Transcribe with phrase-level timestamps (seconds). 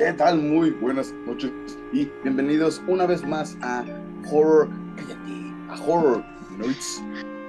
[0.00, 0.40] ¿Qué tal?
[0.40, 1.52] Muy buenas noches
[1.92, 3.84] y bienvenidos una vez más a
[4.32, 4.70] Horror.
[4.96, 6.24] Cállate, a Horror
[6.56, 7.04] Noids.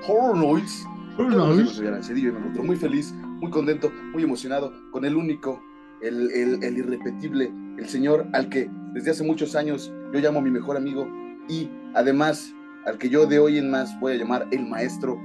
[0.06, 0.86] Horror Noids.
[1.18, 5.64] Me encuentro muy feliz, muy contento, muy emocionado con el único,
[6.02, 10.52] el, el, el irrepetible, el señor al que desde hace muchos años yo llamo mi
[10.52, 11.08] mejor amigo
[11.48, 12.54] y además
[12.86, 15.16] al que yo de hoy en más voy a llamar el maestro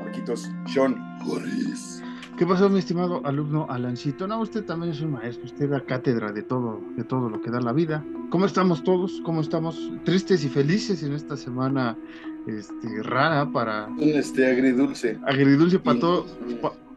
[0.00, 2.03] Marquitos Sean Harris.
[2.36, 4.26] ¿Qué pasó, mi estimado alumno Alancito?
[4.26, 7.48] No, usted también es un maestro, usted da cátedra de todo, de todo lo que
[7.48, 8.04] da la vida.
[8.30, 9.20] ¿Cómo estamos todos?
[9.24, 11.96] ¿Cómo estamos tristes y felices en esta semana
[12.48, 15.16] este, rara para este agridulce.
[15.24, 16.26] agridulce para todo,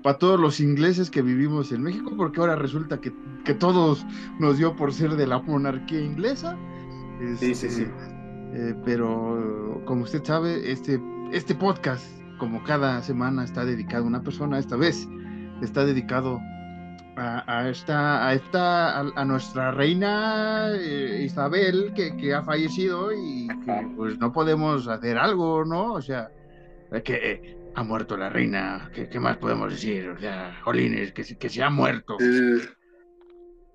[0.02, 2.16] para todos los ingleses que vivimos en México?
[2.18, 3.14] Porque ahora resulta que,
[3.46, 4.08] que todos
[4.40, 6.58] nos dio por ser de la monarquía inglesa.
[7.40, 7.86] Sí, sí, sí.
[8.54, 11.00] eh, pero como usted sabe, este,
[11.32, 12.04] este podcast,
[12.40, 14.58] como cada semana, está dedicado a una persona.
[14.58, 15.08] Esta vez
[15.62, 16.40] está dedicado
[17.16, 23.12] a, a esta, a, esta, a, a nuestra reina eh, Isabel, que, que ha fallecido
[23.12, 25.94] y que pues no podemos hacer algo, ¿no?
[25.94, 26.30] O sea,
[26.92, 30.10] eh, que eh, ha muerto la reina, ¿qué, qué más podemos decir?
[30.10, 32.18] O sea, jolines, que, se- que se ha muerto.
[32.20, 32.60] Eh,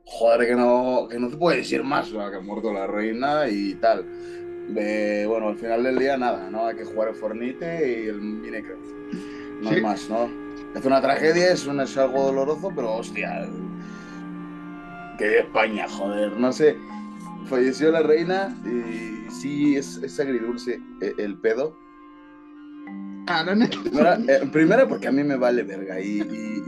[0.04, 2.30] joder, que no, que no te puede decir más, ¿no?
[2.30, 4.04] que ha muerto la reina y tal.
[4.68, 6.66] De, bueno, al final del día nada, ¿no?
[6.66, 8.80] Hay que jugar el Fornite y el Minecraft.
[9.62, 9.74] No Sí.
[9.76, 10.41] hay más, ¿no?
[10.74, 13.46] Es una tragedia, es, un, es algo doloroso, pero hostia.
[15.18, 16.76] Que de España, joder, no sé.
[17.46, 21.76] Falleció la reina y sí, es, es agridulce eh, el pedo.
[23.26, 26.62] Ah, neta, Primera, eh, primero porque a mí me vale verga y- y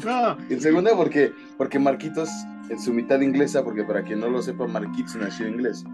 [0.04, 2.28] no, En segunda, porque, porque Marquitos,
[2.68, 5.84] en su mitad inglesa, porque para quien no lo sepa, Marquitos nació inglés.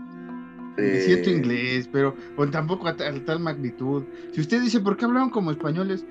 [0.77, 4.05] Eh, siento inglés, pero pues, tampoco a, ta- a tal magnitud.
[4.33, 6.05] Si usted dice, ¿por qué hablan como españoles?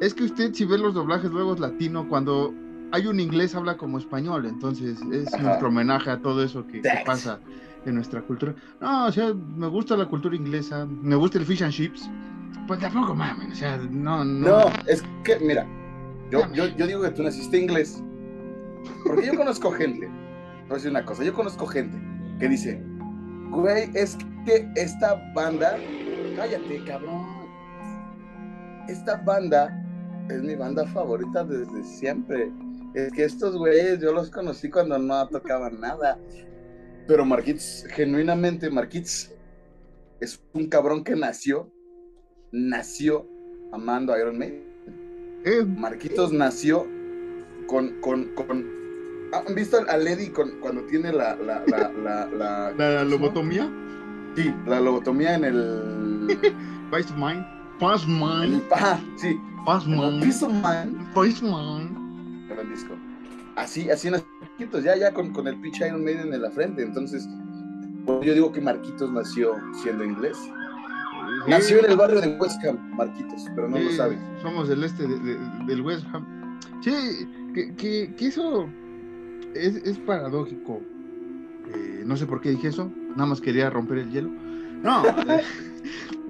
[0.00, 2.08] Es que usted, si ve los doblajes, luego es latino.
[2.08, 2.52] Cuando
[2.92, 4.46] hay un inglés, habla como español.
[4.46, 5.42] Entonces, es Ajá.
[5.42, 7.40] nuestro homenaje a todo eso que, pasa
[7.84, 8.54] en nuestra cultura.
[8.80, 12.10] No, o sea, me gusta la cultura inglesa, me gusta el fish and chips.
[12.66, 14.48] Pues tampoco mamen, o sea, no, no.
[14.48, 15.66] No, es que, mira,
[16.30, 18.02] yo, yo, yo digo que tú naciste inglés.
[19.04, 20.08] Porque yo conozco gente.
[20.70, 21.98] A decir una cosa, yo conozco gente
[22.38, 22.82] que dice,
[23.50, 24.16] güey, es
[24.46, 25.76] que esta banda,
[26.36, 27.26] cállate, cabrón.
[28.88, 29.83] Esta banda
[30.28, 32.50] es mi banda favorita desde siempre.
[32.94, 36.18] Es que estos güeyes yo los conocí cuando no tocaban nada.
[37.06, 39.30] Pero Marquitz, genuinamente, Marquitz
[40.20, 41.70] es un cabrón que nació,
[42.52, 43.26] nació
[43.72, 44.62] amando a Iron Maiden.
[45.78, 46.86] Marquitos nació
[47.66, 48.64] con, con, con...
[49.32, 53.70] ¿Han visto a Lady con, cuando tiene la, la, la, la, la- la lobotomía,
[54.36, 56.26] Sí, la lobotomía en el...
[56.92, 57.44] Vice Mind,
[57.92, 59.38] El Mind, ajá, sí,
[59.86, 62.46] Mind, piso man.
[62.48, 62.94] Gran disco.
[63.56, 66.82] Así, así nació Marquitos, ya, ya con, con el pinche Iron Maiden en la frente.
[66.82, 67.28] Entonces,
[68.04, 70.36] pues, yo digo que Marquitos nació siendo inglés.
[71.48, 74.18] Nació en el barrio de West Ham, Marquitos, pero no lo sabe.
[74.42, 76.58] Somos del este de- de- del West Ham.
[76.82, 76.92] Sí,
[77.54, 78.68] que, que, que eso
[79.54, 80.80] es, es paradójico.
[81.74, 84.30] Eh, no sé por qué dije eso, nada más quería romper el hielo.
[84.82, 85.42] No, eh,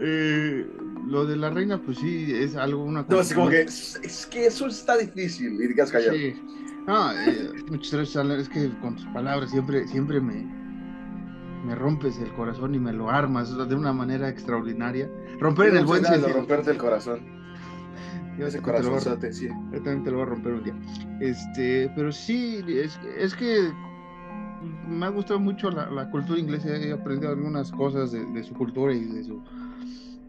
[0.01, 0.67] eh,
[1.07, 4.01] lo de la reina, pues sí, es algo, una No, así como cosa que es,
[4.03, 5.61] es que eso está difícil.
[5.61, 6.15] Y digas callado.
[6.17, 6.35] Sí.
[6.87, 10.45] No, eh, muchas gracias, Alan, es que con tus palabras siempre, siempre me,
[11.65, 15.11] me rompes el corazón y me lo armas de una manera extraordinaria.
[15.41, 16.29] Romper en el buen sentido.
[16.29, 17.21] romperte el corazón.
[18.39, 19.49] Yo Ese te lo corazón, sí.
[19.49, 20.75] Yo también te lo voy a romper un día.
[21.21, 23.73] Este, pero sí, es, es que
[24.89, 26.69] me ha gustado mucho la, la cultura inglesa.
[26.69, 29.43] He aprendido algunas cosas de, de su cultura y de su.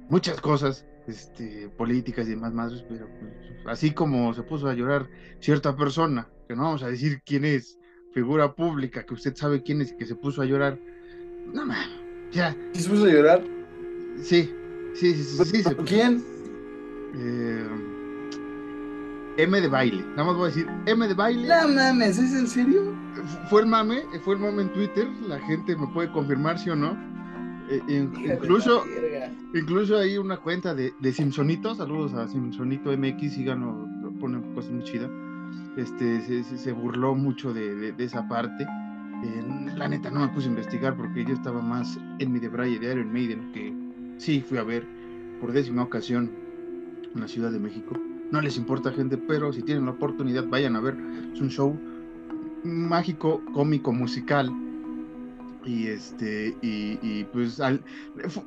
[0.10, 3.32] Muchas cosas, este, políticas y demás madres, pero pues,
[3.68, 5.08] así como se puso a llorar
[5.40, 7.80] cierta persona, que no vamos a decir quién es,
[8.14, 10.80] figura pública, que usted sabe quién es y que se puso a llorar.
[11.54, 11.90] No mames,
[12.32, 13.44] ya, ¿Sí se puso a llorar?
[14.22, 14.52] sí,
[14.94, 16.24] sí, sí, sí, sí, se puso- ¿Quién?
[17.16, 17.68] eh,
[19.38, 20.02] M de baile.
[20.12, 21.48] Nada más voy a decir M de baile.
[21.48, 22.94] No mames, ¿es en serio?
[23.50, 25.08] Fue el mame, fue el mame en Twitter.
[25.28, 26.98] La gente me puede confirmar si o no.
[27.70, 28.84] Eh, in- incluso,
[29.54, 31.74] incluso hay una cuenta de, de Simpsonito.
[31.76, 35.10] Saludos a Simpsonito MX, síganlo, lo ponen cosas muy chidas.
[35.78, 38.64] Este, se, se- se burló mucho de, de- de esa parte.
[39.24, 39.44] Eh,
[39.76, 42.92] la neta no me puse a investigar porque yo estaba más en mi debraye de
[42.92, 43.74] Iron Maiden, que
[44.18, 44.86] sí fui a ver
[45.42, 46.30] por décima ocasión
[47.14, 47.98] en la Ciudad de México.
[48.32, 50.96] No les importa gente, pero si tienen la oportunidad vayan a ver.
[51.34, 51.78] Es un show
[52.64, 54.52] mágico, cómico, musical.
[55.66, 57.84] Y este, y, y pues al-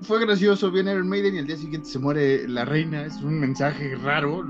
[0.02, 3.04] fue gracioso, viene Iron Maiden y al día siguiente se muere la reina.
[3.04, 4.44] Es un mensaje raro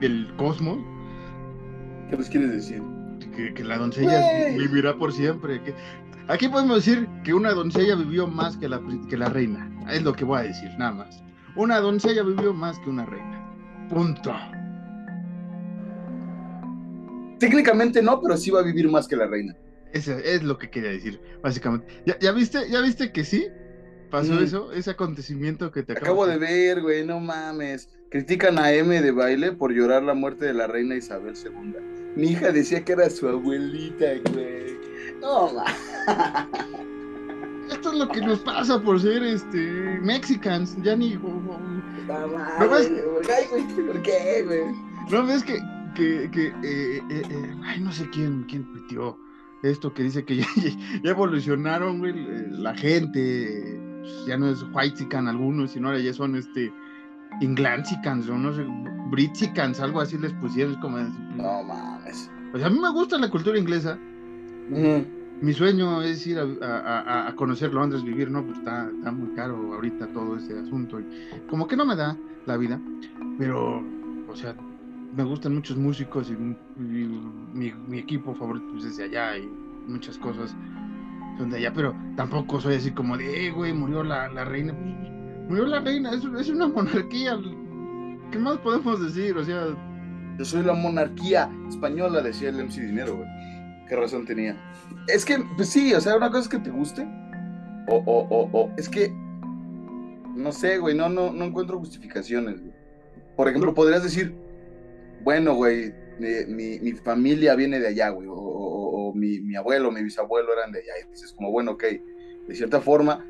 [0.00, 0.78] del cosmos.
[2.10, 2.82] ¿Qué les quieres decir?
[3.54, 5.62] que, la doncella vivirá por siempre.
[5.62, 5.74] Que,
[6.28, 9.70] aquí podemos decir que una doncella vivió más que la, que la reina.
[9.90, 11.22] Es lo que voy a decir, nada más.
[11.56, 13.40] Una doncella vivió más que una reina.
[13.88, 14.34] Punto.
[17.38, 19.54] Técnicamente no, pero sí va a vivir más que la reina.
[19.94, 21.86] Eso es lo que quería decir, básicamente.
[22.20, 23.46] ¿Ya, viste, ¿Ya viste que sí?
[24.10, 24.72] ¿Pasó eso?
[24.72, 27.88] Ese acontecimiento que te acabo, de ver, güey, no mames.
[28.10, 31.76] Critican a M de baile por llorar la muerte de la reina Isabel II.
[32.16, 34.78] Mi hija decía que era su abuelita, güey.
[35.20, 35.74] No, mames.
[37.70, 39.58] Esto es lo que nos pasa por ser este
[40.02, 41.14] mexicans, ya ni.
[41.14, 42.90] ¿No ves?
[43.86, 44.64] ¿Por qué, güey?
[45.08, 45.60] ¿No ves que,
[45.94, 49.23] que, que eh, eh, eh, ay, no sé quién, quién pitió
[49.70, 50.46] esto que dice que ya,
[51.04, 52.14] evolucionaron, güey,
[52.50, 53.80] la gente,
[54.26, 56.72] ya no es whitexicans algunos, sino ahora ya son este
[57.40, 58.64] Inglansicans o no sé,
[59.10, 60.98] Britsicans, algo así les pusieron, como...
[60.98, 62.30] No mames.
[62.52, 63.98] Pues a mí me gusta la cultura inglesa.
[65.40, 68.44] Mi sueño es ir a, conocer Londres, vivir, ¿no?
[68.44, 71.00] Pues está, está muy caro ahorita todo ese asunto.
[71.00, 71.04] Y
[71.48, 72.16] como que no me da
[72.46, 72.80] la vida,
[73.38, 73.82] pero,
[74.28, 74.54] o sea,
[75.14, 79.48] me gustan muchos músicos y, mi, equipo favorito pues, es de allá y
[79.86, 80.54] muchas cosas
[81.38, 84.72] son de allá, pero tampoco soy así como de, eh, güey, murió la, reina.
[84.72, 87.38] Pues, murió la reina, es, es, una monarquía.
[88.30, 89.36] ¿Qué más podemos decir?
[89.36, 89.66] O sea.
[90.38, 93.28] Yo soy la monarquía española, decía el MC Dinero, güey.
[93.88, 94.56] Qué razón tenía.
[95.06, 97.06] Es que, pues sí, o sea, una cosa es que te guste.
[97.86, 99.12] O, o, o, o es que.
[100.34, 102.72] No sé, güey, no, no, no encuentro justificaciones, güey.
[103.36, 104.34] Por ejemplo, podrías decir,
[105.24, 110.52] bueno, güey, mi, mi, familia viene de allá, güey, o, mi, mi, abuelo, mi bisabuelo
[110.52, 110.92] eran de allá.
[111.04, 111.84] Y dices, como, bueno, ok,
[112.46, 113.24] de cierta forma,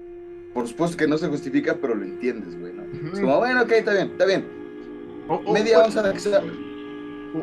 [0.53, 2.83] por supuesto que no se justifica, pero lo entiendes, güey, ¿no?
[3.13, 4.45] Es como, bueno, ok, está bien, está bien.
[5.53, 6.13] Media onza de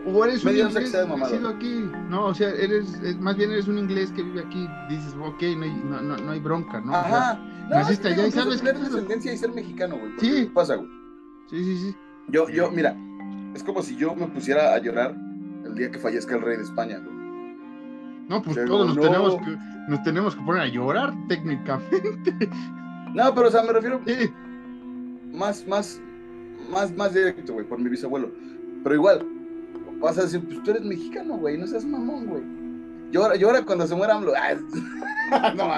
[0.06, 4.10] o, eres un inglés nacido aquí, no, o sea, eres, más bien eres un inglés
[4.12, 6.96] que vive aquí, dices, ok, no hay, no, no, hay bronca, ¿no?
[6.96, 7.38] Ajá,
[7.70, 8.72] no, naciste allá y sabes que...
[8.72, 10.14] descendencia y ser mexicano, güey.
[10.20, 10.50] Sí.
[10.54, 10.88] pasa, güey?
[11.50, 11.96] Sí, sí, sí.
[12.30, 12.96] Yo, yo, mira,
[13.54, 15.16] es como si yo me pusiera a llorar
[15.66, 17.00] el día que fallezca el rey de España,
[18.28, 19.58] No, pues todos nos, tenemos que,
[19.88, 22.50] nos tenemos que poner a llorar técnicamente.
[23.14, 24.00] No, pero o sea, me refiero
[25.34, 26.02] más, más,
[26.72, 28.32] más, más directo, güey, por mi bisabuelo.
[28.84, 29.26] Pero igual,
[30.00, 32.44] vas a decir, pues tú eres mexicano, güey, no seas mamón, güey.
[33.12, 34.32] Llora, llora cuando se muera AMLO.
[35.56, 35.74] no,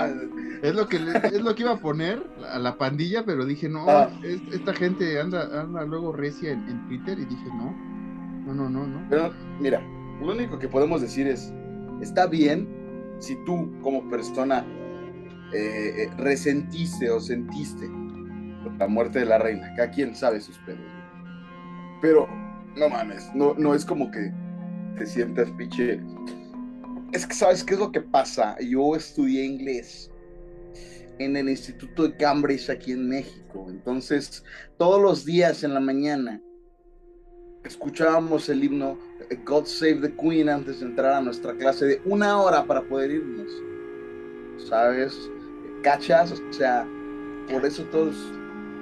[0.63, 3.85] es lo que es lo que iba a poner a la pandilla, pero dije, no,
[3.89, 4.09] ah.
[4.23, 7.75] esta gente anda, anda luego recia en, Twitter y dije, no,
[8.45, 9.09] no, no, no, no.
[9.09, 9.81] Pero mira,
[10.21, 11.53] lo único que podemos decir es,
[12.01, 12.69] está bien
[13.19, 14.65] si tú como persona
[15.53, 17.89] eh, eh, resentiste o sentiste
[18.79, 20.79] la muerte de la reina, cada quien sabe sus pedos.
[22.01, 22.25] Pero,
[22.77, 24.31] no mames, no, no es como que
[24.97, 25.99] te sientas pinche.
[27.11, 28.55] Es que sabes qué es lo que pasa.
[28.61, 30.09] Yo estudié inglés
[31.19, 33.67] en el Instituto de Cambridge aquí en México.
[33.69, 34.43] Entonces,
[34.77, 36.41] todos los días en la mañana
[37.63, 38.97] escuchábamos el himno
[39.45, 43.11] God Save the Queen antes de entrar a nuestra clase de una hora para poder
[43.11, 43.51] irnos.
[44.67, 45.29] ¿Sabes?
[45.81, 46.31] ¿Cachas?
[46.31, 46.87] O sea,
[47.51, 48.15] por eso todos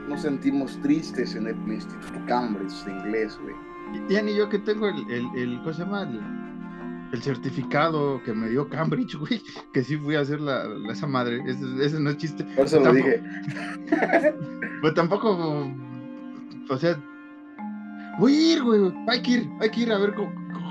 [0.08, 3.56] nos sentimos tristes en el Instituto Cambridge de inglés, güey.
[4.10, 6.41] Y ni yo que tengo el, el, el ¿cómo se llama?
[7.12, 9.42] El certificado que me dio Cambridge, güey,
[9.74, 11.42] que sí fui a hacer la, esa madre.
[11.46, 12.44] Ese, no es chiste.
[12.56, 13.22] Por eso lo dije.
[14.82, 15.72] pues tampoco,
[16.70, 16.98] o sea,
[18.20, 20.14] voy a ir, güey, hay que ir, hay que ir a ver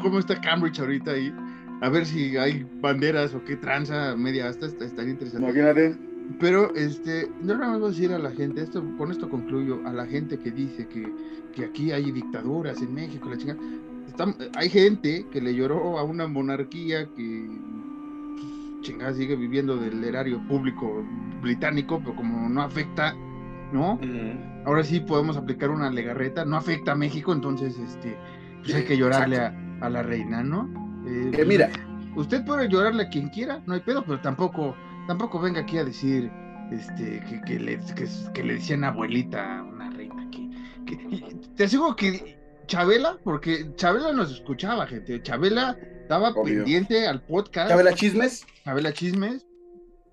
[0.03, 1.35] cómo, está Cambridge ahorita ahí.
[1.83, 5.47] A ver si hay banderas o qué tranza media hasta, estaría interesante.
[5.47, 5.97] Imagínate.
[6.39, 9.93] Pero este, no le vamos a decir a la gente, esto, con esto concluyo, a
[9.93, 11.13] la gente que dice que,
[11.55, 13.59] que aquí hay dictaduras en México, la chingada
[14.55, 17.47] hay gente que le lloró a una monarquía que
[18.35, 21.05] pues, chingada sigue viviendo del erario público
[21.43, 23.15] británico, pero como no afecta,
[23.73, 23.99] ¿no?
[24.65, 28.17] Ahora sí podemos aplicar una legarreta, no afecta a México, entonces este,
[28.63, 30.69] pues hay que llorarle a, la reina, ¿no?
[31.07, 31.71] Eh, que mira,
[32.17, 34.75] usted puede llorarle a quien quiera, no hay pedo, pero tampoco,
[35.07, 36.31] tampoco venga aquí a decir
[36.71, 37.79] este, que, le,
[38.35, 40.29] que, le decían abuelita a una reina.
[40.31, 40.97] Que,
[41.57, 42.40] te aseguro que
[42.71, 45.21] Chabela, porque Chabela nos escuchaba, gente.
[45.23, 47.69] Chabela estaba pendiente al podcast.
[47.69, 48.47] Chabela Chismes.
[48.65, 49.45] Chabela Chismes.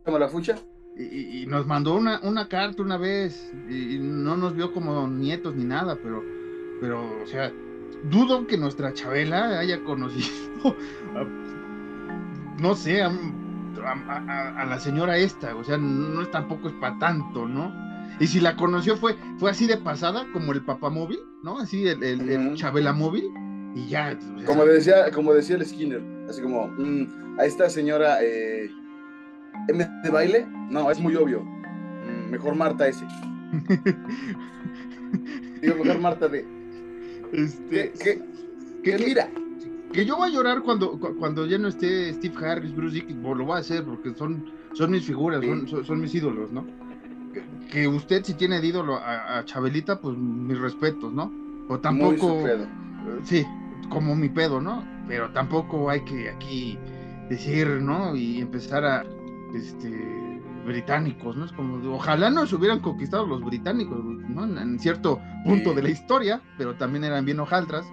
[0.04, 0.58] Como la fucha.
[0.98, 5.66] Y, nos mandó una, una carta una vez y, no nos vio como nietos ni
[5.66, 6.24] nada, pero,
[6.82, 7.54] pero, o sea,
[8.10, 10.76] dudo que nuestra Chabela haya conocido,
[12.60, 17.48] no sé, a, a, la señora esta, o sea, no es tampoco es para tanto,
[17.48, 17.72] ¿no?
[18.20, 21.60] Y si la conoció fue, fue así de pasada, como el papamóvil, ¿no?
[21.60, 23.26] Así el, el, Chabela móvil,
[23.76, 24.18] y ya.
[24.46, 28.70] como, decía, como decía el Skinner, Así como, mm, a esta señora, eh,
[29.70, 30.48] ¿M de baile?
[30.70, 31.42] No, es muy obvio.
[31.44, 33.06] Mm, mejor Marta ese.
[35.62, 36.46] Digo, mejor Marta de.
[37.34, 37.92] Este, Que,
[38.84, 39.30] que, que mira,
[39.92, 43.38] que yo voy a llorar cuando, cu- cuando ya no esté Steve Harris, Bruce Dickinson,
[43.38, 45.48] lo voy a hacer porque son, son mis figuras, Sí.
[45.48, 46.66] son, son, son mis ídolos, ¿no?
[47.72, 51.32] Que, usted si tiene de ídolo a, a Chabelita, pues mis respetos, ¿no?
[51.68, 52.64] O muy tampoco, su pedo.
[52.64, 53.46] eh, sí,
[53.90, 54.84] como mi pedo, ¿no?
[55.08, 56.78] Pero tampoco hay que aquí
[57.30, 58.16] decir, ¿no?
[58.16, 59.06] Y empezar a,
[59.56, 61.46] este, británicos, ¿no?
[61.46, 64.44] Es como, ojalá nos hubieran conquistado los británicos, ¿no?
[64.60, 65.76] En, cierto punto Sí.
[65.78, 67.86] de la historia, pero también eran bien hojaldras.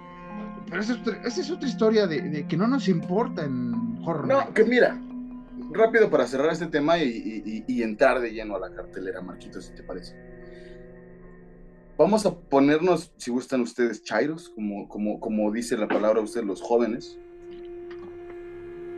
[0.69, 3.97] Pero esa es otra, esa es otra historia de, de que no nos importa en
[4.03, 4.97] Horror No, que mira,
[5.75, 9.83] rápido para cerrar este tema y, entrar de lleno a la cartelera, Marquitos, si te
[9.83, 10.15] parece.
[11.97, 16.61] Vamos a ponernos, si gustan ustedes, chairos, como, como, como dice la palabra ustedes, los
[16.61, 17.17] jóvenes.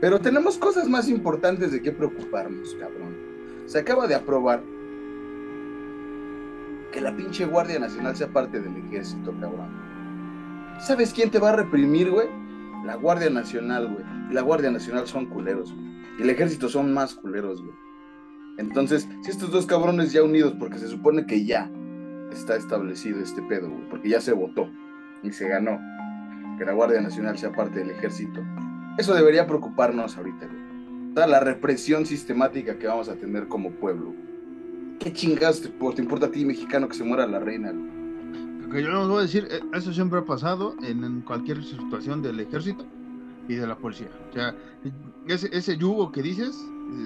[0.01, 3.15] Pero tenemos cosas más importantes de qué preocuparnos, cabrón.
[3.65, 4.63] Se acaba de aprobar
[6.91, 9.69] que la pinche Guardia Nacional sea parte del ejército, cabrón.
[10.79, 12.27] ¿Sabes quién te va a reprimir, güey?
[12.85, 14.05] La Guardia Nacional, güey.
[14.31, 15.96] La Guardia Nacional son culeros, güey.
[16.17, 17.75] Y el ejército son más culeros, güey.
[18.57, 21.71] Entonces, si estos dos cabrones ya unidos, porque se supone que ya
[22.31, 24.67] está establecido este pedo, güey, porque ya se votó
[25.21, 25.79] y se ganó
[26.57, 28.43] que la Guardia Nacional sea parte del ejército.
[28.97, 31.13] Eso debería preocuparnos ahorita, güey.
[31.13, 34.13] Toda la represión sistemática que vamos a tener como pueblo.
[34.99, 38.71] ¿Qué chingados te, te importa a ti, mexicano, que se muera la reina, güey?
[38.71, 42.21] Que yo les voy a decir, eh, eso siempre ha pasado en, en cualquier situación
[42.21, 42.85] del ejército
[43.47, 44.09] y de la policía.
[44.29, 44.55] O sea,
[45.27, 46.55] ese, ese yugo que dices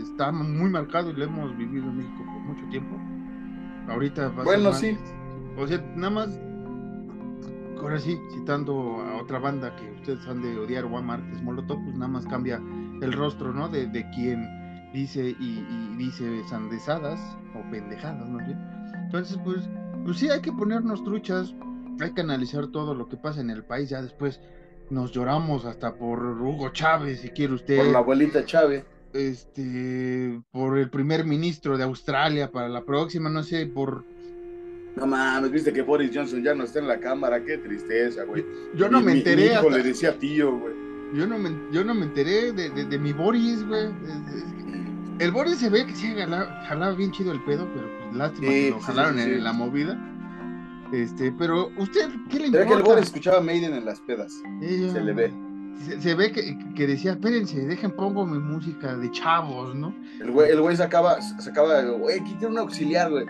[0.03, 2.95] está muy marcado y lo hemos vivido en México por mucho tiempo.
[3.87, 4.97] Ahorita va a ser Bueno, más- sí.
[5.57, 6.39] O sea, nada más,
[7.79, 11.95] ahora sí, citando a otra banda que ustedes han de odiar, Juan Márquez Molotov, pues
[11.95, 12.61] nada más cambia
[13.01, 13.67] el rostro, ¿no?
[13.69, 14.47] De, de quien
[14.93, 17.19] dice y, y dice sandezadas
[17.55, 18.59] o pendejadas, bien.
[19.05, 19.67] Entonces, pues,
[20.05, 21.53] pues sí, hay que ponernos truchas,
[21.99, 24.39] hay que analizar todo lo que pasa en el país, ya después
[24.91, 28.83] nos lloramos hasta por Hugo Chávez, si quiere usted Por la abuelita Chávez.
[29.13, 34.03] este por el primer ministro de Australia para la próxima, no sé, por
[34.95, 38.45] No mames, viste que Boris Johnson ya no está en la cámara, qué tristeza, güey.
[38.75, 40.73] yo no Mi- me enteré Mi hijo hasta- le decía tío, güey.
[41.13, 43.87] yo no me yo no me enteré de, de- de mi Boris, güey.
[45.19, 48.47] El Boris se ve que sí jalaba, jalaba bien chido el pedo, pero pues lástima
[48.47, 50.10] Sí, que lo jalaron sí, en la movida.
[50.91, 52.83] Este, pero usted ¿qué le ve que el importa?
[52.83, 54.41] Boris escuchaba Maiden en las pedas.
[54.61, 55.31] Se le ve.
[55.85, 59.95] Se, se ve que, que decía, espérense, dejen pongo mi música de chavos, ¿no?
[60.19, 63.25] El güey, el güey sacaba, sacaba, güey, aquí tiene un auxiliar, güey.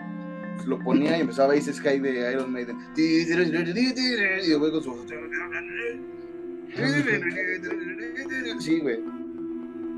[0.66, 2.76] Lo ponía y empezaba Ace Sky de Iron Maiden.
[2.96, 4.94] Y el güey con su.
[8.60, 9.00] Sí, güey.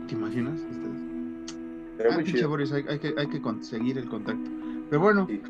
[0.09, 0.61] ¿Te imaginas?
[0.61, 2.13] Ustedes?
[2.13, 2.45] Ah, pinche.
[2.47, 4.51] Boris, hay, hay que, hay que conseguir el contacto.
[4.91, 5.41] Pero bueno, Sí.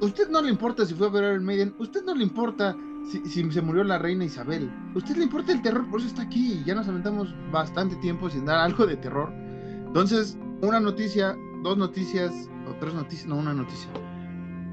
[0.00, 2.76] Usted no le importa si fue a ver Iron Maiden, usted no le importa
[3.10, 6.22] si, si se murió la reina Isabel, usted le importa el terror, por eso está
[6.22, 6.62] aquí.
[6.64, 9.32] Ya nos aventamos bastante tiempo sin dar algo de terror.
[9.86, 12.32] Entonces, una noticia, dos noticias,
[12.68, 13.90] o tres noticias, no, una noticia.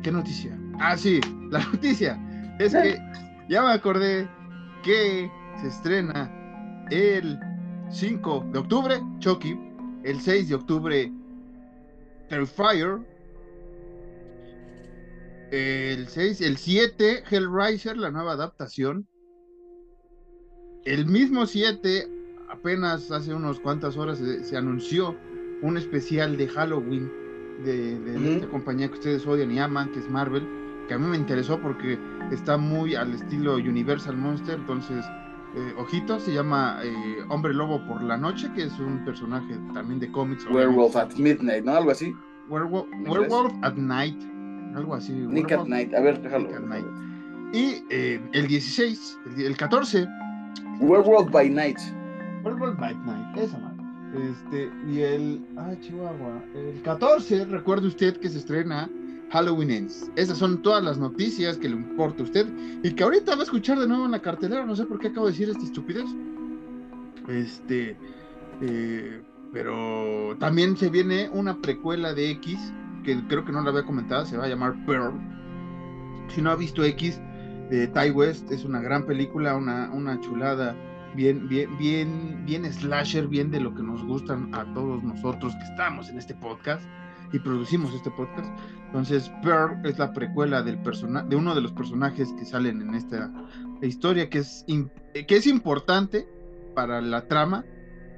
[0.03, 0.57] ¿Qué noticia?
[0.79, 2.19] Ah, sí, la noticia
[2.59, 2.97] es que
[3.49, 4.29] ya me acordé
[4.83, 6.31] que se estrena
[6.89, 7.39] el
[7.91, 9.59] 5 de octubre, Chucky,
[10.03, 11.11] el 6 de octubre,
[12.29, 12.99] Terrifier,
[15.51, 19.07] el 6, el 7, Hellraiser, la nueva adaptación,
[20.85, 22.07] el mismo 7,
[22.49, 25.15] apenas hace unos cuantas horas se, se anunció
[25.61, 27.11] un especial de Halloween
[27.63, 30.47] de, de esta compañía que ustedes odian y aman, que es Marvel,
[30.87, 31.99] que a mí me interesó porque
[32.31, 35.05] está muy al estilo Universal Monster, entonces,
[35.55, 39.99] eh, ojito, se llama eh, Hombre Lobo por la Noche, que es un personaje también
[39.99, 40.45] de cómics.
[40.45, 41.15] Werewolf obviamente.
[41.15, 41.75] at Midnight, ¿no?
[41.75, 42.13] Algo así.
[42.49, 44.19] Werewolf at Night,
[44.75, 45.11] algo así.
[45.11, 45.93] Nick at Night.
[45.93, 46.49] A ver, déjalo.
[47.53, 50.07] Y eh, el 16, el, el 14,
[50.79, 51.79] Werewolf by Night.
[52.43, 53.79] Werewolf by Night, esa madre.
[54.31, 58.89] Este, y el, ah, Chihuahua, el 14, recuerde usted que se estrena
[59.31, 60.09] Halloween Ends.
[60.15, 62.47] Esas son todas las noticias que le importa a usted
[62.83, 64.65] y que ahorita va a escuchar de nuevo en la cartelera.
[64.65, 66.05] No sé por qué acabo de decir esta estupidez.
[67.27, 67.95] Este,
[68.61, 69.21] eh,
[69.53, 72.57] pero también se viene una precuela de X,
[73.17, 75.13] que creo que no la había comentado, se va a llamar Pearl.
[76.29, 77.19] Si no ha visto X,
[77.69, 80.75] de Ty West, es una gran película, una, una chulada,
[81.15, 85.63] bien, bien, bien, bien slasher, bien de lo que nos gustan a todos nosotros que
[85.63, 86.83] estamos en este podcast
[87.31, 88.49] y producimos este podcast.
[88.87, 92.95] Entonces, Pearl es la precuela del persona de uno de los personajes que salen en
[92.95, 93.31] esta
[93.83, 94.65] historia que es,
[95.13, 96.27] que es importante
[96.73, 97.65] para la trama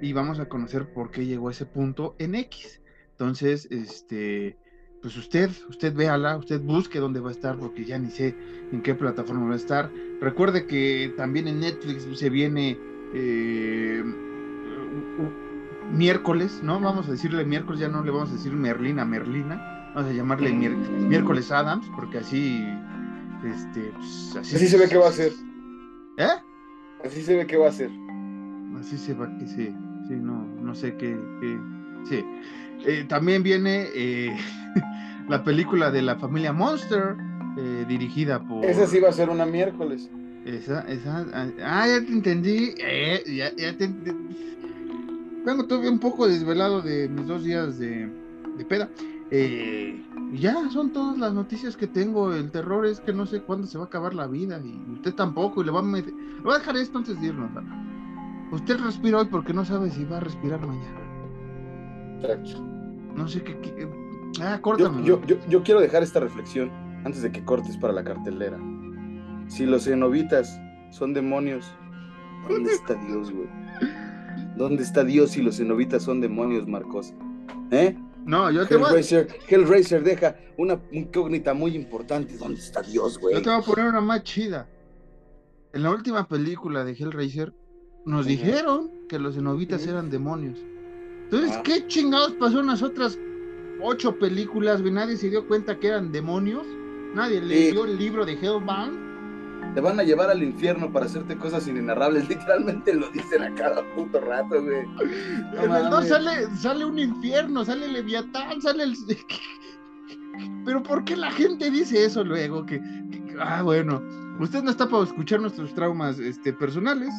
[0.01, 2.81] y vamos a conocer por qué llegó a ese punto en X.
[3.11, 4.57] Entonces, este,
[5.01, 8.35] pues usted, usted véala, usted busque dónde va a estar, porque ya ni sé
[8.71, 9.91] en qué plataforma va a estar.
[10.19, 12.77] Recuerde que también en Netflix se viene
[13.13, 14.03] eh,
[15.91, 16.79] miércoles, ¿no?
[16.79, 20.53] Vamos a decirle miércoles, ya no le vamos a decir Merlina, Merlina, vamos a llamarle
[20.53, 22.63] miércoles Adams, porque así,
[23.43, 25.31] este, pues, así, así se ve que va a ser.
[26.17, 26.27] ¿Eh?
[27.03, 27.89] Así se ve que va a ser.
[28.79, 29.75] Así se va que sí,
[30.07, 31.17] sí, no, no sé qué,
[32.07, 32.23] sí.
[32.85, 34.35] Eh, también viene eh,
[35.29, 37.15] la película de la familia Monster,
[37.57, 38.65] eh, dirigida por...
[38.65, 40.09] Esa sí va a ser una miércoles.
[40.45, 41.25] Esa, esa,
[41.63, 42.73] ah, ya te entendí,
[43.27, 43.87] ya, ya te,
[45.45, 48.09] Vengo todavía un poco desvelado de mis dos días de,
[48.57, 48.89] de peda.
[50.33, 52.33] ya son todas las noticias que tengo.
[52.33, 55.13] El terror es que no sé cuándo se va a acabar la vida y usted
[55.13, 55.61] tampoco.
[55.61, 56.11] Y le va a, le
[56.43, 57.51] voy a dejar esto antes de irnos.
[58.51, 61.01] Usted respira hoy porque no sabe si va a respirar mañana.
[62.21, 62.70] Exacto.
[63.15, 63.55] No sé qué.
[64.41, 65.03] Ah, córtame.
[65.03, 66.71] Yo, yo, quiero dejar esta reflexión
[67.05, 68.57] antes de que cortes para la cartelera.
[69.47, 70.59] Si los cenobitas
[70.91, 71.65] son demonios,
[72.47, 73.49] ¿dónde está Dios, güey?
[74.55, 77.13] ¿Dónde está Dios si los cenobitas son demonios, Marcos?
[77.71, 77.97] ¿Eh?
[78.25, 79.55] No, yo te Hellraiser, voy a...
[79.55, 82.37] Hellraiser deja una incógnita muy importante.
[82.37, 83.35] ¿Dónde está Dios, güey?
[83.35, 84.67] Yo te voy a poner una más chida.
[85.73, 87.53] En la última película de Hellraiser,
[88.05, 90.59] nos dijeron que los cenobitas eran demonios.
[91.31, 91.61] Entonces, ah.
[91.63, 93.17] ¿qué chingados pasó en las otras
[93.81, 94.81] ocho películas?
[94.81, 96.67] Nadie se dio cuenta que eran demonios.
[97.15, 99.73] Nadie leyó el libro de Hellbound.
[99.73, 102.27] Te van a llevar al infierno para hacerte cosas inenarrables.
[102.29, 104.85] Literalmente lo dicen a cada puto rato, güey.
[105.63, 108.97] en el 2 sale, sale un infierno, sale Leviatán, sale el.
[110.65, 112.65] Pero ¿por qué la gente dice eso luego?
[112.65, 112.81] Que,
[113.39, 114.01] ah, bueno.
[114.39, 117.13] Usted no está para escuchar nuestros traumas este, personales.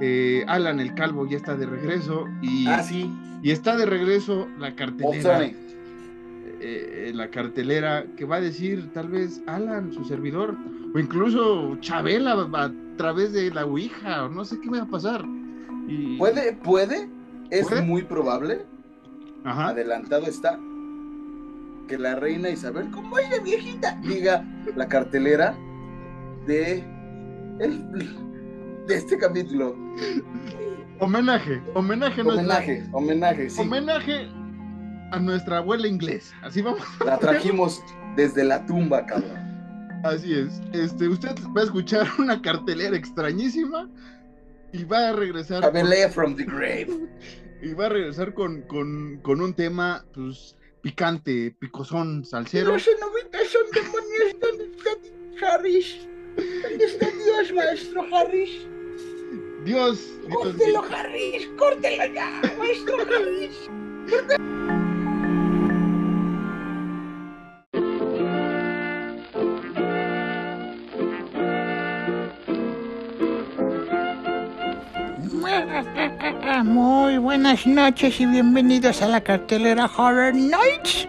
[0.00, 3.10] Eh, Alan el Calvo ya está de regreso y, ah, sí.
[3.42, 5.44] y está de regreso la cartelera.
[6.60, 10.56] Eh, eh, la cartelera que va a decir tal vez Alan, su servidor,
[10.92, 15.24] o incluso Chabela a través de la Ouija, o no sé qué va a pasar.
[16.18, 17.08] Puede, puede,
[17.50, 18.66] es muy probable,
[19.44, 20.58] adelantado está,
[21.86, 24.44] que la reina Isabel, como ella viejita, diga
[24.76, 25.56] la cartelera
[26.46, 26.84] de
[27.60, 28.27] el,
[28.88, 29.76] de este capítulo.
[30.98, 33.60] Homenaje, homenaje, homenaje, homenaje, sí.
[33.60, 34.28] Homenaje
[35.12, 36.32] a nuestra abuela inglés.
[36.42, 36.80] Así vamos.
[37.04, 37.82] La trajimos
[38.16, 39.36] desde la tumba, cabrón.
[40.04, 40.60] Así es.
[40.72, 43.88] Este, usted va a escuchar una cartelera extrañísima
[44.72, 45.64] y va a regresar.
[45.64, 46.88] A from the grave.
[47.60, 52.72] Y va a regresar con, con, con un tema, pues, picante, picosón, salsero.
[52.72, 56.08] Los novitas son demonios, ¿dónde está Harris?
[56.36, 58.66] ¿Dónde está Dios, maestro Harris?
[59.68, 59.98] Dios.
[60.32, 63.68] Córtelo, Harris, córtelo ya, maestro Harris.
[76.64, 81.06] Muy buenas noches y bienvenidos a la cartelera Horror Nights.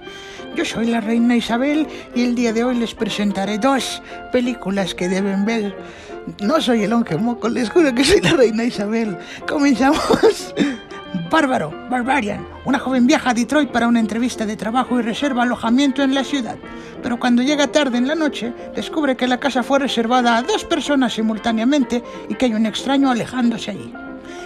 [0.60, 5.08] Yo soy la reina Isabel y el día de hoy les presentaré dos películas que
[5.08, 5.74] deben ver
[6.41, 9.17] no soy el onge moco, les juro que soy la reina Isabel.
[9.48, 10.54] Comenzamos.
[11.32, 12.45] Bárbaro, Barbarian.
[12.65, 16.26] Una joven viaja a Detroit para una entrevista de trabajo y reserva alojamiento en la
[16.26, 16.58] ciudad.
[17.02, 20.65] Pero cuando llega tarde en la noche, descubre que la casa fue reservada a dos
[20.65, 23.93] personas simultáneamente y que hay un extraño alejándose allí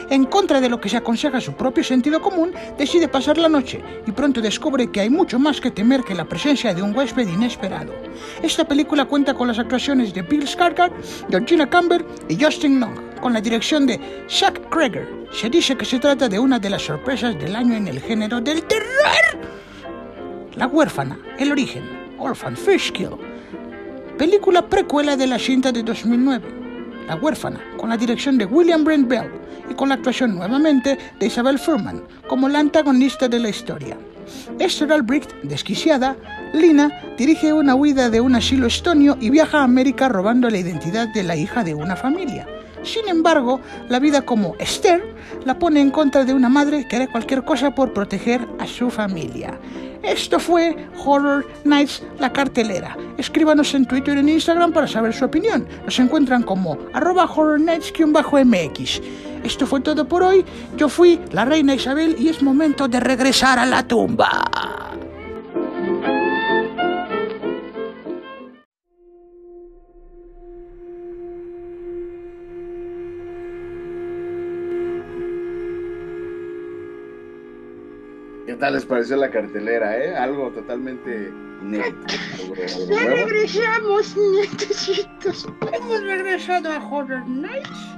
[0.10, 3.82] en contra de lo que se aconseja su propio sentido común, decide pasar la noche
[4.06, 7.28] y pronto descubre que hay mucho más que temer que la presencia de un huésped
[7.28, 7.94] inesperado.
[8.42, 10.92] Esta película cuenta con las actuaciones de Bill Skarsgård,
[11.30, 15.08] Georgina Campbell y Justin Long, con la dirección de Zach Kreger.
[15.32, 18.40] Se dice que se trata de una de las sorpresas del año en el género
[18.42, 19.40] del terror.
[20.56, 21.84] La huérfana, el origen,
[22.20, 23.18] Orphan Fish Kill.
[24.18, 26.63] Película precuela de la cinta de 2009.
[27.08, 29.30] La huérfana, con la dirección de William Brent Bell
[29.70, 33.98] y con la actuación nuevamente de Isabel Furman como la antagonista de la historia.
[34.60, 36.16] Esther Albrecht, desquiciada,
[36.54, 41.08] Lina dirige una huida de un asilo estonio y viaja a América robando la identidad
[41.10, 42.48] de la hija de una familia.
[42.84, 45.16] Sin embargo, la vida como Esther
[45.46, 48.90] la pone en contra de una madre que hará cualquier cosa por proteger a su
[48.90, 49.60] familia.
[50.04, 52.98] Esto fue Horror Nights, la cartelera.
[53.18, 55.66] Escríbanos en Twitter y en Instagram para saber su opinión.
[55.86, 59.02] Nos encuentran como arroba Horror Nights-MX.
[59.44, 60.44] Esto fue todo por hoy.
[60.76, 64.44] Yo fui la reina Isabel y es momento de regresar a la tumba.
[78.64, 80.16] Tal les pareció la cartelera, eh?
[80.16, 82.16] Algo totalmente inédito.
[82.90, 85.50] Ya regresamos, nietecitos.
[85.74, 87.98] Hemos regresado a Horror Nights.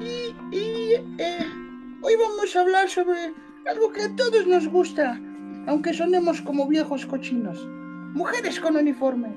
[0.00, 1.46] Y, y eh,
[2.00, 3.34] hoy vamos a hablar sobre
[3.70, 5.20] algo que a todos nos gusta,
[5.66, 7.68] aunque sonemos como viejos cochinos.
[8.14, 9.28] Mujeres con uniforme.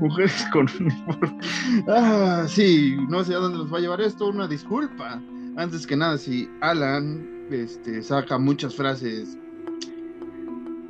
[0.00, 1.38] Mujeres con uniforme.
[1.86, 4.26] Ah, sí, no sé a dónde nos va a llevar esto.
[4.26, 5.22] Una disculpa.
[5.56, 9.36] Antes que nada, si Alan este, saca muchas frases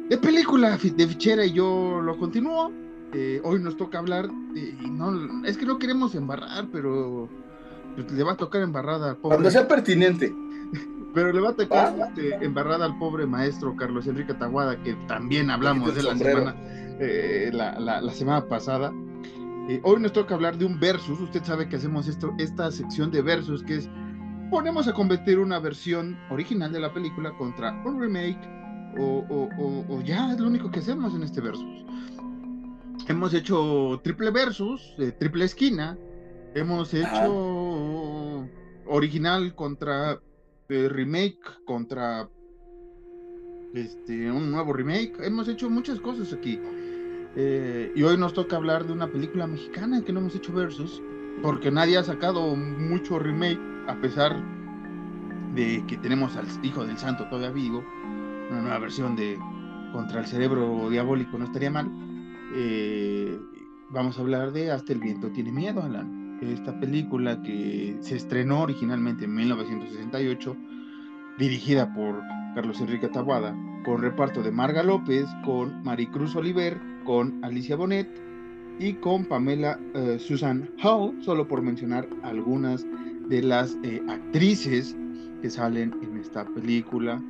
[0.08, 2.72] de película de fichera y yo lo continúo.
[3.12, 7.28] Eh, hoy nos toca hablar, no, es que no queremos embarrar, pero
[7.94, 9.36] pues, le va a tocar embarrada al pobre.
[9.36, 10.34] Cuando sea pertinente.
[11.14, 15.50] Pero le va a tocar este, embarrada al pobre maestro Carlos Enrique Taguada, que también
[15.50, 16.54] hablamos de la semana,
[17.00, 18.92] eh, la, semana pasada.
[19.70, 21.18] Eh, hoy nos toca hablar de un versus.
[21.18, 23.88] Usted sabe que hacemos esto, esta sección de versus, que es
[24.50, 28.38] ponemos a competir una versión original de la película contra un remake
[28.98, 31.84] o, ya es lo único que hacemos en este versus.
[33.06, 35.96] Hemos hecho triple versus, eh, triple esquina,
[36.54, 38.48] hemos hecho
[38.86, 40.20] original contra
[40.68, 42.28] eh, remake, contra
[43.74, 46.58] este, un nuevo remake, hemos hecho muchas cosas aquí.
[47.36, 51.02] Eh, y hoy nos toca hablar de una película mexicana que no hemos hecho versus,
[51.42, 54.36] porque nadie ha sacado mucho remake a pesar
[55.54, 57.84] de que tenemos al Hijo del Santo todavía vivo,
[58.50, 59.38] una nueva versión de
[59.92, 61.90] Contra el Cerebro Diabólico no estaría mal,
[62.54, 63.38] eh,
[63.90, 66.38] vamos a hablar de Hasta el Viento Tiene Miedo, Alan.
[66.42, 70.56] Esta película que se estrenó originalmente en 1968,
[71.38, 72.22] dirigida por
[72.54, 78.27] Carlos Enrique Tabuada, con reparto de Marga López, con Maricruz Oliver, con Alicia Bonet
[78.78, 82.86] y con Pamela eh, Susan Hall, solo por mencionar algunas
[83.28, 84.96] de las eh, actrices
[85.42, 87.22] que salen en esta película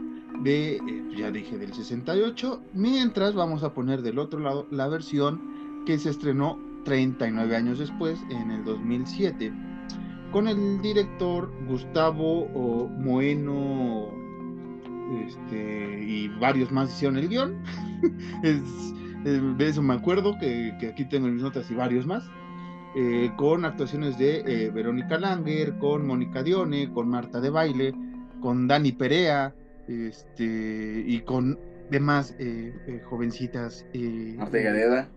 [0.43, 5.85] de, eh, ya dije, del 68, mientras vamos a poner del otro lado la versión
[5.87, 9.53] que se estrenó 39 años después, en el 2007,
[10.33, 14.09] con el director Gustavo Moeno
[15.27, 17.57] este, y varios más hicieron el guion.
[19.25, 22.25] de eso me acuerdo, que, que aquí tengo mis notas y varios más.
[22.95, 27.95] Eh, con actuaciones de eh, Verónica Langer, con Mónica Dione, con Marta de Baile,
[28.41, 29.55] con Dani Perea,
[29.87, 31.59] este, y con
[31.91, 33.85] demás eh, jovencitas.
[34.37, 35.09] Marta y Gareda.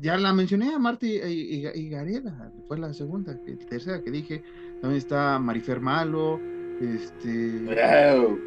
[0.00, 4.42] ya la mencioné a Marta y, Gareda, fue la segunda, que, tercera que dije.
[4.80, 6.40] También está Marifer Malo,
[6.80, 7.60] este.
[7.60, 8.38] ¡Wow!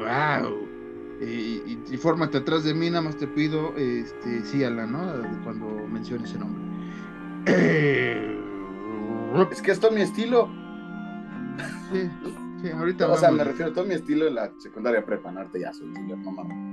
[0.00, 0.71] ¡Wow!
[1.24, 5.12] Y, y, fórmate atrás de mí, nada más te pido, este, sí, ¿no?
[5.44, 6.62] Cuando mencione ese nombre.
[9.50, 10.48] Es que es todo mi estilo.
[11.92, 12.10] Sí,
[12.62, 13.08] sí, ahorita.
[13.12, 15.88] o sea, me refiero a todo mi estilo en la secundaria prepa, arte ya soy
[15.88, 16.72] mamá.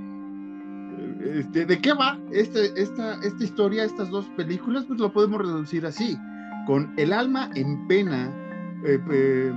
[1.22, 4.84] Este, ¿De qué va este, esta, esta historia, estas dos películas?
[4.86, 6.18] Pues lo podemos reducir así:
[6.66, 8.32] con el alma en pena,
[8.84, 9.52] eh, eh,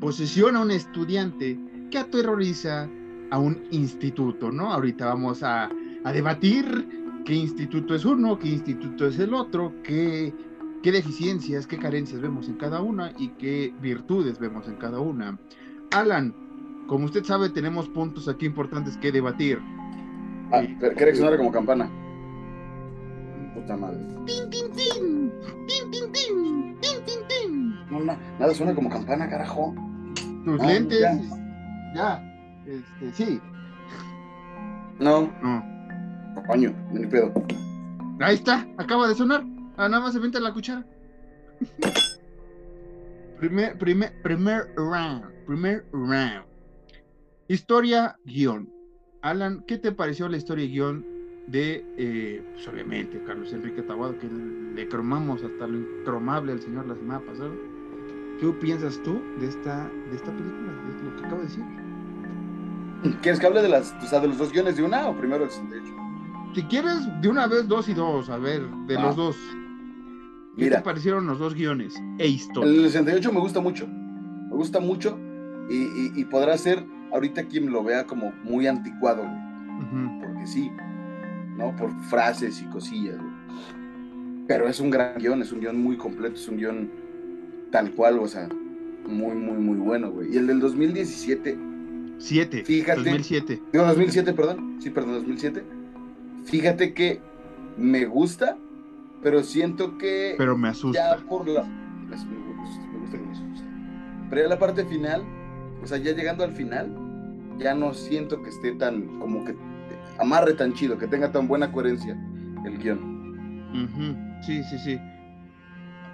[0.00, 1.58] posesiona a un estudiante
[1.90, 2.88] que aterroriza
[3.32, 4.70] a un instituto, ¿no?
[4.70, 5.70] Ahorita vamos a,
[6.04, 10.34] a debatir qué instituto es uno, qué instituto es el otro, qué
[10.82, 15.38] qué deficiencias, qué carencias vemos en cada una y qué virtudes vemos en cada una.
[15.92, 16.34] Alan,
[16.86, 19.60] como usted sabe, tenemos puntos aquí importantes que debatir.
[20.50, 21.90] Ah, ¿Qué que sonara como campana?
[23.54, 23.98] Puta madre.
[24.26, 25.32] ¡Tin, tin, tin!
[25.66, 26.76] ¡Tin, tin, tin!
[26.80, 27.74] ¡Tin, tin, tin!
[27.90, 28.00] No,
[28.38, 29.74] nada suena como campana, carajo.
[30.44, 31.00] Tus lentes.
[31.94, 32.31] Ya.
[32.66, 33.40] Este, sí.
[35.00, 35.32] No.
[35.42, 35.72] No.
[36.46, 37.32] Coño, ni pedo.
[38.20, 39.44] Ahí está, acaba de sonar.
[39.76, 40.84] Ah, nada más se venta la cuchara.
[43.38, 45.24] primer, primer, primer round.
[45.46, 46.44] Primer round.
[47.48, 48.70] Historia, guion.
[49.22, 51.04] Alan, ¿qué te pareció la historia guion
[51.46, 56.86] de, eh, pues obviamente, Carlos Enrique Tabuado, que le cromamos hasta lo incromable al señor
[56.86, 57.50] la semana pasada?
[58.40, 60.72] ¿Qué piensas tú de esta, de esta película?
[60.72, 61.81] De lo que acabo de decir.
[63.20, 65.44] ¿Quieres que hable de, las, o sea, de los dos guiones de una o primero
[65.44, 65.86] el 68?
[66.54, 69.36] Si quieres, de una vez dos y dos, a ver, de los dos.
[70.56, 72.70] ¿Qué te parecieron los dos guiones e historia?
[72.70, 73.88] El 68 me gusta mucho.
[73.88, 75.18] Me gusta mucho
[75.68, 79.22] y, podrá ser ahorita quien lo vea como muy anticuado,
[80.20, 80.70] Porque sí,
[81.56, 81.74] ¿no?
[81.76, 83.16] Por frases y cosillas,
[84.46, 86.90] Pero es un gran guion, es un guion muy completo, es un guion
[87.70, 88.48] tal cual, o sea,
[89.08, 90.34] muy, muy, muy bueno, güey.
[90.34, 91.71] Y el del 2017.
[92.22, 92.64] 7.
[92.64, 93.00] Fíjate.
[93.00, 93.62] 2007.
[93.72, 94.78] Digo, 2007, perdón.
[94.80, 95.64] Sí, perdón, 2007.
[96.44, 97.20] Fíjate que
[97.76, 98.56] me gusta,
[99.22, 100.34] pero siento que.
[100.38, 101.16] Pero me asusta.
[101.16, 101.64] Ya por la.
[101.64, 102.26] Me gusta,
[102.92, 103.66] me gusta que me asusta.
[104.30, 105.22] Pero ya la parte final,
[105.82, 106.94] o sea, ya llegando al final,
[107.58, 109.54] ya no siento que esté tan, como que
[110.18, 112.16] amarre tan chido, que tenga tan buena coherencia
[112.64, 114.40] el guion.
[114.42, 114.98] Sí, sí, sí.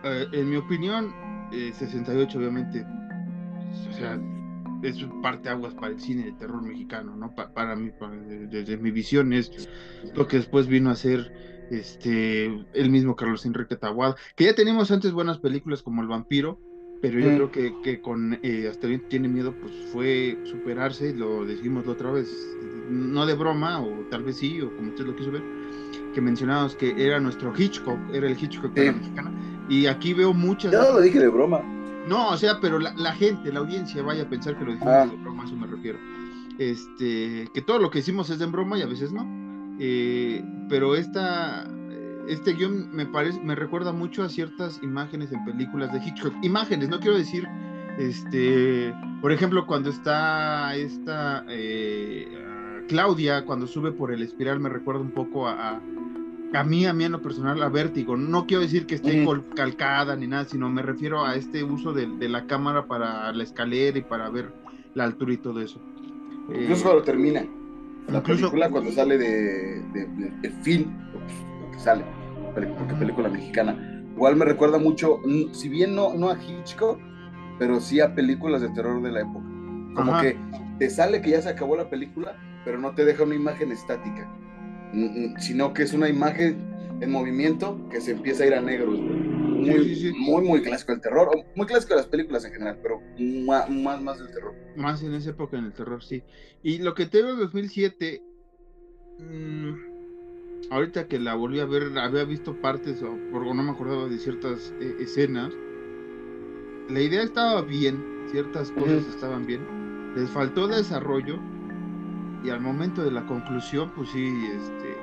[0.04, 1.12] Eh, en mi opinión,
[1.50, 2.84] 68 obviamente,
[3.88, 4.18] o sea,
[4.82, 7.34] es parte aguas para el cine de terror mexicano, ¿no?
[7.34, 7.90] para mí,
[8.50, 9.68] desde mi visión, es
[10.14, 11.32] lo que después vino a ser
[11.70, 16.60] este, el mismo Carlos Enrique Taguada, que ya teníamos antes buenas películas como El Vampiro,
[17.00, 21.44] pero yo creo que, que con eh, Hasta bien tiene miedo, pues fue superarse, lo
[21.44, 22.28] decimos la otra vez,
[22.90, 25.42] no de broma, o tal vez sí, o como usted lo quiso ver,
[26.12, 29.32] que mencionábamos que era nuestro Hitchcock, era el Hitchcock de la mexicana,
[29.68, 30.72] y aquí veo muchas...
[30.72, 31.77] Yo no lo dije de broma.
[32.08, 34.94] No, o sea, pero la, la gente, la audiencia vaya a pensar que lo dijimos
[34.94, 35.06] ah.
[35.06, 35.98] de broma, a eso me refiero.
[36.58, 39.26] Este, que todo lo que hicimos es de broma y a veces no.
[39.78, 41.68] Eh, pero esta,
[42.26, 46.34] este guion me parece, me recuerda mucho a ciertas imágenes en películas de Hitchcock.
[46.42, 47.46] Imágenes, no quiero decir,
[47.98, 55.00] este, por ejemplo, cuando está esta eh, Claudia, cuando sube por el espiral, me recuerda
[55.00, 55.80] un poco a, a,
[56.64, 58.16] mí, a mí en lo personal, a Vértigo.
[58.16, 62.28] No quiero decir que esté calcada ni nada, sino me refiero a este uso de,
[62.28, 64.52] la cámara para la escalera y para ver
[64.94, 65.80] la altura y todo eso.
[66.48, 67.44] Incluso cuando termina.
[68.08, 72.04] La película cuando sale de, de, fin, lo que sale,
[72.54, 73.76] porque película mexicana.
[74.14, 75.20] Igual me recuerda mucho,
[75.52, 76.98] si bien no, no a Hitchcock,
[77.58, 79.44] pero sí a películas de terror de la época.
[79.94, 80.36] Como que
[80.78, 84.26] te sale que ya se acabó la película, pero no te deja una imagen estática,
[85.38, 88.98] sino que es una imagen en movimiento que se empieza a ir a negros.
[88.98, 93.00] Muy, muy, muy clásico del terror, muy clásico de las películas en general, pero
[93.44, 93.68] más,
[94.00, 94.54] más, del terror.
[94.76, 96.22] Más en esa época en el terror, sí.
[96.62, 98.22] Y lo que tengo en 2007,
[100.70, 104.18] ahorita que la volví a ver, había visto partes, o porque no me acordaba de
[104.18, 105.52] ciertas eh, escenas.
[106.88, 109.60] La idea estaba bien, ciertas cosas estaban bien.
[110.14, 111.38] Les faltó desarrollo.
[112.44, 114.96] Y al momento de la conclusión, pues sí, este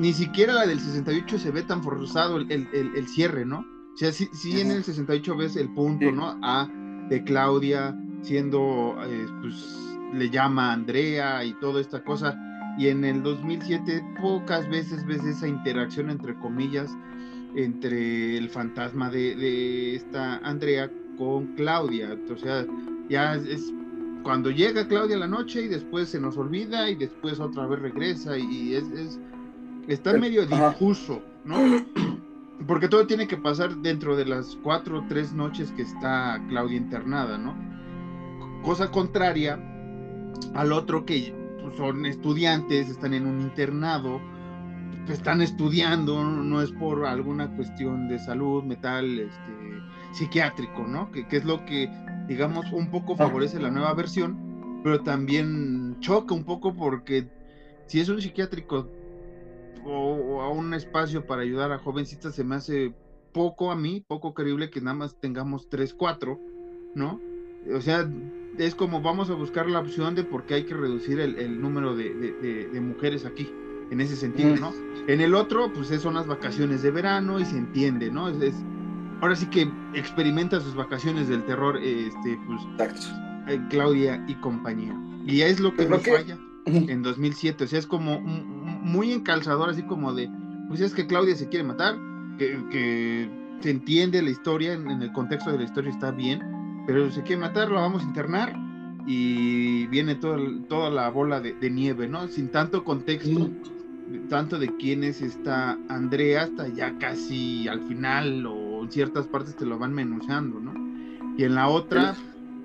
[0.00, 3.58] ni siquiera la del 68 se ve tan forzado el, cierre, ¿no?
[3.58, 6.38] O sea, sí, en el 68 ves el punto, ¿no?
[6.42, 6.68] A
[7.10, 12.38] de Claudia siendo, eh, pues, le llama a Andrea y toda esta cosa.
[12.78, 16.90] Y en el 2007 pocas veces ves esa interacción, entre comillas,
[17.54, 22.16] entre el fantasma de, de esta Andrea con Claudia.
[22.32, 22.64] O sea,
[23.10, 23.70] ya es,
[24.22, 28.36] cuando llega Claudia la noche y después se nos olvida y después otra vez regresa
[28.38, 29.20] y es, es
[29.88, 31.56] está medio difuso, ¿no?
[32.66, 36.76] Porque todo tiene que pasar dentro de las cuatro o tres noches que está Claudia
[36.76, 37.54] internada, ¿no?
[38.62, 39.58] Cosa contraria
[40.54, 41.34] al otro que
[41.76, 44.20] son estudiantes, están en un internado,
[45.08, 49.60] están estudiando, no es por alguna cuestión de salud mental, este,
[50.12, 51.10] psiquiátrico, ¿no?
[51.10, 51.90] Que, que es lo que,
[52.30, 57.28] digamos, un poco favorece la nueva versión, pero también choca un poco porque
[57.86, 58.88] si es un psiquiátrico
[59.84, 62.94] o, a un espacio para ayudar a jovencitas se me hace
[63.32, 66.38] poco a mí, poco creíble que nada más tengamos tres, cuatro,
[66.94, 67.20] ¿no?
[67.74, 68.08] O sea,
[68.58, 71.96] es como vamos a buscar la opción de por qué hay que reducir el, número
[71.96, 73.52] de, mujeres aquí,
[73.90, 74.72] en ese sentido, ¿no?
[75.08, 78.28] En el otro, pues son las vacaciones de verano y se entiende, ¿no?
[78.28, 78.54] Es,
[79.20, 82.60] ahora sí que experimenta sus vacaciones del terror, este, pues,
[83.48, 84.96] eh, Claudia y compañía.
[85.26, 89.82] Y es lo que nos falla en 2007, o sea, es como muy encalzador, así
[89.82, 90.30] como de,
[90.68, 91.96] pues es que Claudia se quiere matar,
[92.38, 93.28] que,
[93.60, 96.40] se entiende la historia, en, el contexto de la historia está bien,
[96.86, 98.56] pero se quiere matar, la vamos a internar
[99.06, 102.26] y viene toda la bola de, nieve, ¿no?
[102.28, 103.50] Sin tanto contexto,
[104.30, 109.56] tanto de quién es esta Andrea, hasta ya casi al final o en ciertas partes
[109.56, 110.74] te lo van menuceando, ¿no?
[111.36, 112.14] Y en la otra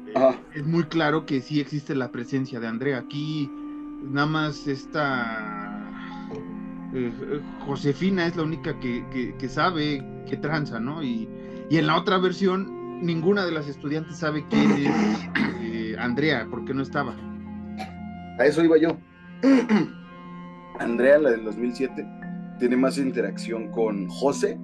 [0.08, 2.99] eh, es muy claro que sí existe la presencia de Andrea.
[2.99, 3.49] Aquí
[4.04, 5.65] nada más esta
[6.95, 11.04] eh, eh, Josefina es la única que, sabe que tranza, ¿no?
[11.04, 11.28] Y,
[11.69, 15.30] en la otra versión, ninguna de las estudiantes sabe quién es
[15.62, 17.13] eh, Andrea, porque no estaba.
[18.39, 18.97] A eso iba yo.
[20.80, 22.08] Andrea, la del 2007,
[22.60, 24.58] tiene más interacción con José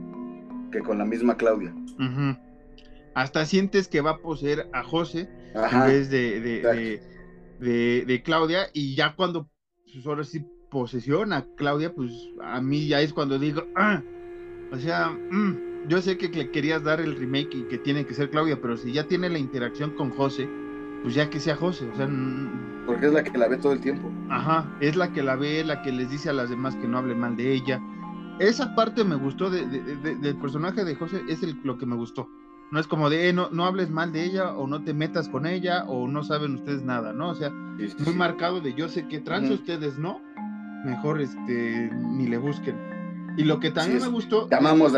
[0.72, 1.74] que con la misma Claudia.
[3.14, 7.02] Hasta sientes que va a poseer a José en vez de
[7.62, 9.50] de, Claudia, y ya cuando,
[9.94, 14.02] pues ahora sí posesión a Claudia, pues a mí ya es cuando digo, ah,
[14.72, 18.14] o sea, mm, yo sé que le querías dar el remake y que tiene que
[18.14, 20.50] ser Claudia, pero si ya tiene la interacción con José,
[21.04, 22.10] pues ya que sea José, o sea,
[22.86, 24.10] porque es la que la ve todo el tiempo.
[24.30, 26.98] Ajá, es la que la ve, la que les dice a las demás que no
[26.98, 27.82] hable mal de ella.
[28.40, 32.30] Esa parte me gustó del personaje de José, es el, lo que me gustó.
[32.72, 35.28] No es como de, eh, no, no hables mal de ella o no te metas
[35.28, 37.30] con ella o no saben ustedes nada, ¿no?
[37.30, 40.22] O sea, muy marcado de yo sé que trans ustedes no,
[40.86, 42.78] mejor este ni le busquen.
[43.38, 44.48] Y lo que también me gustó.
[44.48, 44.94] Te amamos,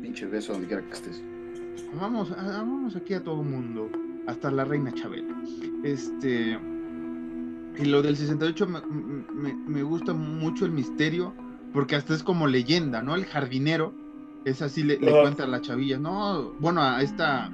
[0.00, 1.22] Pinche beso donde quiera que estés.
[1.94, 3.90] Amamos, amamos aquí a todo mundo,
[4.26, 5.34] hasta la reina Chabela.
[5.82, 6.58] Este.
[7.78, 11.34] Y lo del 68 me, me, gusta mucho el misterio,
[11.72, 13.14] porque hasta es como leyenda, ¿no?
[13.14, 13.92] El jardinero,
[14.44, 17.50] es así, le, le cuenta a la chavilla, no, bueno, a esta,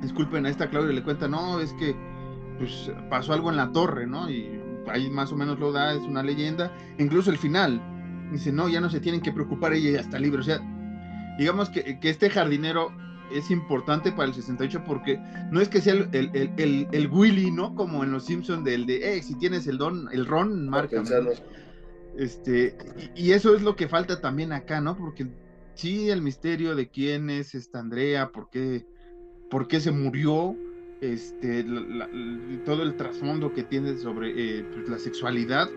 [0.00, 1.94] disculpen, a esta Claudia le cuenta, no, es que
[2.58, 4.28] pues pasó algo en la torre, ¿no?
[4.30, 7.80] Y ahí más o menos lo da, es una leyenda, incluso el final,
[8.32, 10.60] dice, no, ya no se tienen que preocupar, ella ya está libre, o sea,
[11.38, 12.90] digamos que, que este jardinero
[13.32, 15.20] es importante para el 68 porque
[15.50, 17.74] no es que sea el, el, el, Willy, ¿no?
[17.74, 21.02] Como en los Simpsons del de, hey, si tienes el don, el ron, marca.
[22.18, 22.76] Este,
[23.14, 24.96] y, eso es lo que falta también acá, ¿no?
[24.96, 25.28] Porque
[25.74, 28.84] sí, el misterio de quién es esta Andrea, por qué,
[29.48, 30.56] por qué se murió,
[31.00, 31.64] este,
[32.64, 35.70] todo el trasfondo que tiene sobre eh, pues, la sexualidad,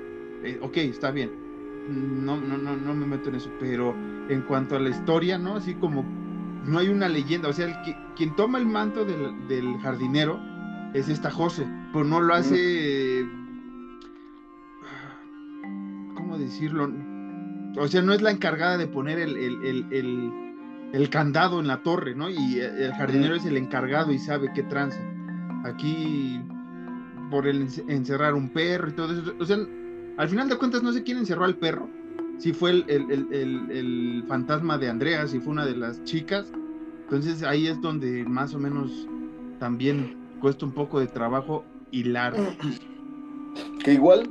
[0.44, 1.30] eh, ok, está bien.
[1.88, 3.96] No, no, no, no me meto en eso, pero
[4.28, 5.58] en cuanto a la historia, ¿no?
[5.58, 6.04] Así como
[6.66, 10.40] no hay una leyenda, o sea, el que, quien toma el manto del, jardinero
[10.96, 13.41] es esta José, pero no lo hace, ¿cómo
[16.42, 16.92] decirlo?
[17.78, 22.30] O sea, no es la encargada de poner el, candado en la torre, ¿no?
[22.30, 25.00] Y el jardinero es el encargado y sabe qué tranza.
[25.64, 26.42] Aquí,
[27.30, 29.58] por el encerrar un perro y todo eso, o sea,
[30.18, 31.90] al final de cuentas no sé quién encerró al perro,
[32.42, 36.52] si fue el, fantasma de Andrea, si fue una de las chicas.
[37.04, 39.08] Entonces ahí es donde más o menos
[39.60, 42.34] también cuesta un poco de trabajo hilar.
[43.84, 44.28] Que igual,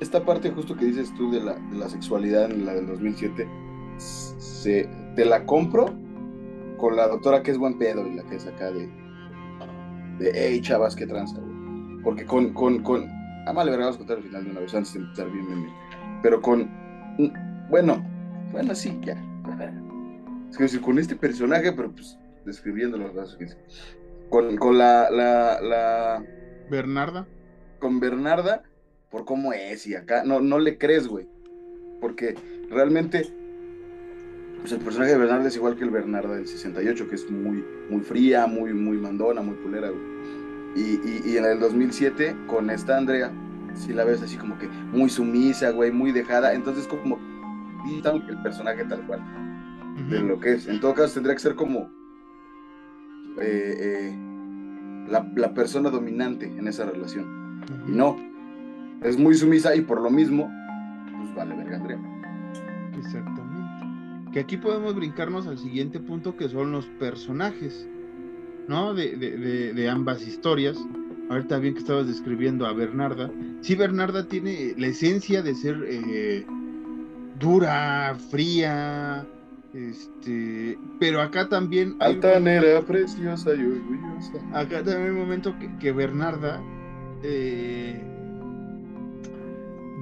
[0.00, 3.48] esta parte justo que dices tú de la, sexualidad en la del 2007,
[3.96, 5.86] se, te la compro
[6.78, 8.88] con la doctora que es buen pedo y la que es acá de,
[10.18, 11.40] de hey chavas, que transa,
[12.04, 13.06] Porque con, con, con,
[13.46, 15.62] ah, vale, vamos a contar al final de una vez antes de empezar bien, bien,
[15.62, 15.74] bien.
[16.22, 16.68] Pero con
[17.68, 18.02] bueno,
[18.52, 19.16] bueno, sí, ya.
[20.50, 23.36] Es que decir, con este personaje, pero pues describiendo los
[24.30, 26.24] con, con la, la, la.
[26.70, 27.26] Bernarda.
[27.80, 28.62] Con Bernarda,
[29.10, 30.24] por cómo es y acá.
[30.24, 31.28] No, no le crees, güey.
[32.00, 32.34] Porque
[32.70, 33.32] realmente.
[34.60, 37.64] Pues el personaje de Bernarda es igual que el Bernarda del 68, que es muy,
[37.88, 40.02] muy fría, muy, muy mandona, muy culera, güey.
[40.74, 43.30] Y, y, y en el 2007, con esta Andrea,
[43.74, 46.54] si la ves así como que muy sumisa, güey, muy dejada.
[46.54, 47.18] Entonces, como
[48.28, 49.20] el personaje tal cual
[50.10, 50.68] de lo que es.
[50.68, 51.90] En todo caso, tendría que ser como
[53.40, 54.18] eh, eh,
[55.08, 57.64] la, persona dominante en esa relación.
[57.86, 58.16] Y no,
[59.02, 60.50] es muy sumisa y por lo mismo,
[61.16, 61.98] pues vale, verga, Andrea.
[62.98, 64.32] Exactamente.
[64.32, 67.88] Que aquí podemos brincarnos al siguiente punto que son los personajes,
[68.66, 68.94] ¿no?
[68.94, 70.78] De, de ambas historias
[71.28, 73.30] ahorita bien que estabas describiendo a Bernarda,
[73.60, 76.46] sí Bernarda tiene la esencia de ser eh,
[77.38, 79.26] dura, fría,
[79.74, 81.96] este, pero acá también...
[82.00, 84.38] Altanera, preciosa y orgullosa.
[84.52, 86.62] Acá también hay un momento que, Bernarda
[87.22, 88.02] eh,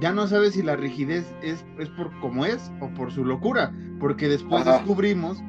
[0.01, 3.73] ya no sabe si la rigidez es, es por cómo es o por su locura,
[3.99, 5.41] porque después descubrimos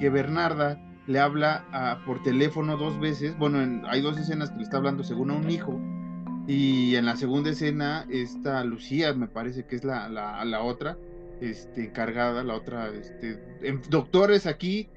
[0.00, 3.36] que Bernarda le habla por teléfono dos veces.
[3.38, 5.80] Bueno, hay dos escenas que le está hablando según a un hijo.
[6.46, 10.96] Y en la segunda escena está Lucía, me parece que es la, la, otra,
[11.40, 13.38] este, cargada, la otra, este,
[13.88, 14.88] doctores aquí,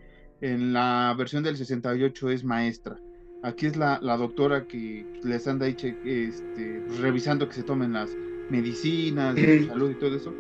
[0.41, 2.97] en la versión del 68 es maestra.
[3.43, 8.09] Aquí es la, doctora que les anda ahí este, revisando que se tomen las
[8.49, 10.34] medicinas, de salud y todo eso.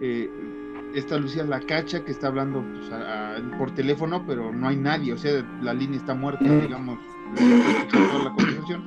[0.00, 0.28] Eh,
[0.94, 2.90] esta Lucía la cacha que está hablando pues,
[3.58, 6.98] por teléfono, pero no hay nadie, o sea, la línea está muerta, digamos,
[7.90, 8.84] toda la conversación.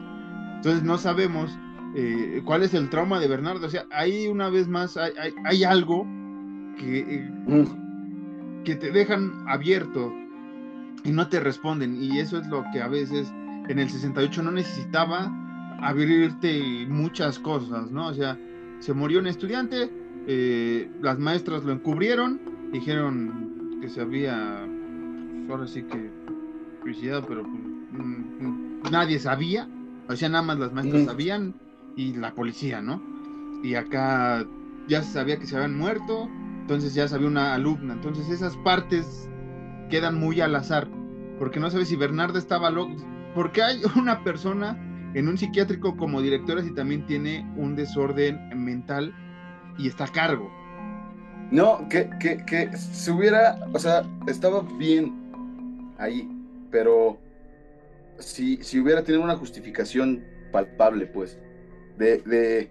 [0.57, 1.57] Entonces no sabemos
[1.95, 5.13] eh, cuál es el trauma de Bernardo, o sea, ahí una vez más hay,
[5.43, 6.05] hay, algo
[6.77, 7.65] que, eh,
[8.63, 10.13] que te dejan abierto
[11.03, 13.31] y no te responden, y eso es lo que a veces
[13.67, 15.31] en el 68 no necesitaba
[15.81, 18.07] abrirte muchas cosas, ¿no?
[18.07, 18.37] O sea,
[18.79, 19.89] se murió un estudiante,
[20.27, 22.39] eh, las maestras lo encubrieron,
[22.71, 24.67] dijeron que se había,
[25.45, 26.09] pues, ahora sí que
[26.83, 29.67] suicidado, pero pues, mm, mm, nadie sabía,
[30.07, 31.05] o sea, nada más las maestras mm.
[31.05, 31.55] sabían
[31.95, 33.01] y la policía, ¿no?
[33.63, 34.45] Y acá
[34.87, 36.29] ya se sabía que se habían muerto,
[36.61, 39.29] entonces ya sabía una alumna, entonces esas partes
[39.89, 40.87] quedan muy al azar,
[41.39, 42.95] porque no sabes si Bernarda estaba loco,
[43.33, 44.77] porque hay una persona
[45.15, 49.15] en un psiquiátrico como directora si también tiene un desorden mental
[49.77, 50.51] y está a cargo.
[51.51, 55.13] No, que, que, que se hubiera, o sea, estaba bien
[55.97, 56.29] ahí,
[56.69, 57.17] pero
[58.19, 61.39] si, si hubiera tenido una justificación palpable, pues,
[61.97, 62.69] de, de,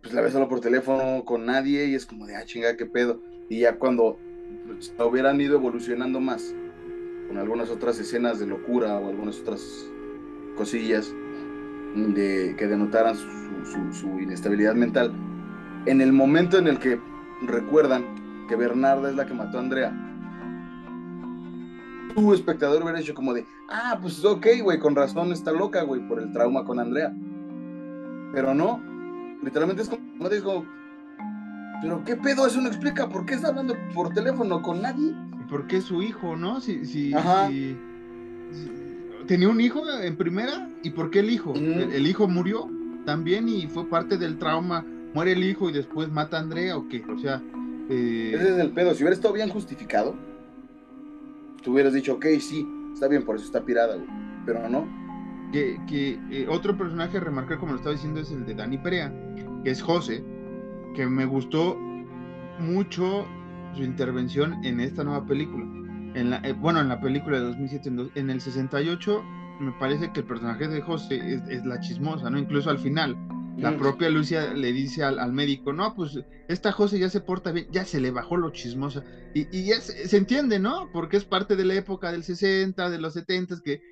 [0.00, 2.86] pues la ves solo por teléfono con nadie y es como de, ah, chinga, qué
[2.86, 3.20] pedo.
[3.50, 4.18] Y ya cuando
[4.66, 6.54] pues, hubieran ido evolucionando más,
[7.28, 9.60] con algunas otras escenas de locura o algunas otras
[10.56, 11.12] cosillas
[11.94, 15.12] de, que denotaran su, su, inestabilidad mental,
[15.86, 17.00] en el momento en el que
[17.42, 18.04] recuerdan
[18.48, 19.92] que Bernarda es la que mató a Andrea,
[22.14, 26.06] tu espectador hubiera dicho como de, ah, pues ok, güey, con razón está loca, güey,
[26.06, 27.12] por el trauma con Andrea.
[28.32, 28.80] Pero no,
[29.42, 30.64] literalmente es como, es como
[31.84, 35.12] pero qué pedo, eso no explica, ¿por qué está hablando por teléfono con nadie?
[35.50, 36.58] ¿Por qué su hijo, no?
[36.60, 37.12] Si, si,
[39.26, 41.54] tenía un hijo en primera, ¿y por qué el hijo?
[41.54, 42.68] el, hijo murió
[43.04, 44.84] también y fue parte del trauma.
[45.14, 47.40] Muere el hijo y después mata a Andrea o qué, o sea.
[47.88, 48.94] Eh, Ese es el pedo.
[48.94, 50.14] Si hubiera estado bien justificado,
[51.62, 54.08] tú hubieras dicho, ok, sí, está bien, por eso está pirada, güey.
[54.44, 54.86] Pero no.
[55.52, 58.78] Que, que eh, otro personaje a remarcar, como lo estaba diciendo, es el de Dani
[58.78, 59.12] Perea,
[59.62, 60.24] que es José,
[60.96, 61.78] que me gustó
[62.58, 63.26] mucho
[63.76, 65.64] su intervención en esta nueva película.
[66.14, 69.22] En la, eh, bueno, en la película de 2007, en, el 68,
[69.60, 72.38] me parece que el personaje de José es, la chismosa, ¿no?
[72.38, 73.16] Incluso al final,
[73.56, 73.78] la mm.
[73.78, 77.84] propia Lucia le dice al, médico, no, pues esta José ya se porta bien, ya
[77.84, 79.02] se le bajó lo chismosa.
[79.34, 80.88] Y, y ya se, entiende, ¿no?
[80.92, 83.82] Porque es parte de la época del 60, de los 70, que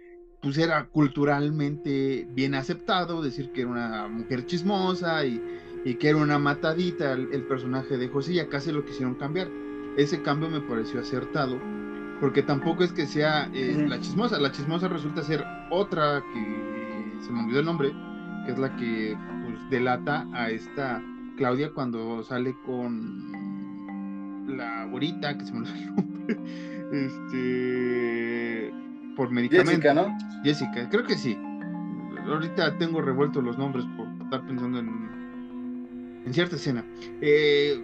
[0.41, 5.41] pues era culturalmente bien aceptado decir que era una mujer chismosa y,
[5.85, 9.49] y que era una matadita el, personaje de José y acá se lo quisieron cambiar.
[9.97, 11.59] Ese cambio me pareció acertado,
[12.23, 17.33] porque tampoco es que sea eh, la chismosa, la chismosa resulta ser otra que se
[17.33, 17.93] me olvidó el nombre,
[18.47, 21.03] que es la que pues, delata a esta
[21.37, 23.33] Claudia cuando sale con
[24.57, 26.39] la güerita, que se me olvidó el nombre,
[26.93, 28.73] este,
[29.17, 29.71] por medicamento.
[29.71, 30.17] Jessica, ¿no?
[30.45, 31.37] Jessica, creo que sí.
[32.25, 35.13] Ahorita tengo revueltos los nombres por estar pensando en
[36.25, 36.85] en cierta escena.
[37.21, 37.83] Eh,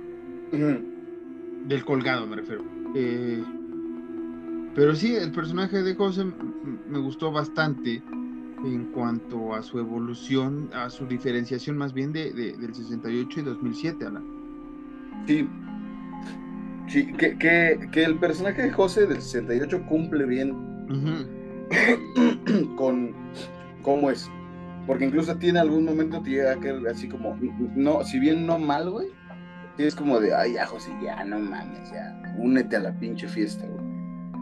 [1.67, 2.65] del colgado, me refiero.
[2.95, 3.43] Eh,
[4.79, 6.25] pero sí, el personaje de José
[6.89, 8.01] me gustó bastante
[8.65, 14.07] en cuanto a su evolución, a su diferenciación más bien de, del 68 y 2007,
[14.07, 14.23] Ana.
[15.27, 15.49] Sí,
[16.87, 20.53] sí que, que, el personaje de José del 68 cumple bien
[22.77, 23.13] con
[23.83, 24.31] cómo es
[24.87, 27.37] porque incluso tiene algún momento te llega que así como,
[27.75, 29.09] no, si bien no mal, güey,
[29.77, 33.67] es como de, ay, ya, José, ya, no mames, ya, únete a la pinche fiesta,
[33.67, 33.88] güey.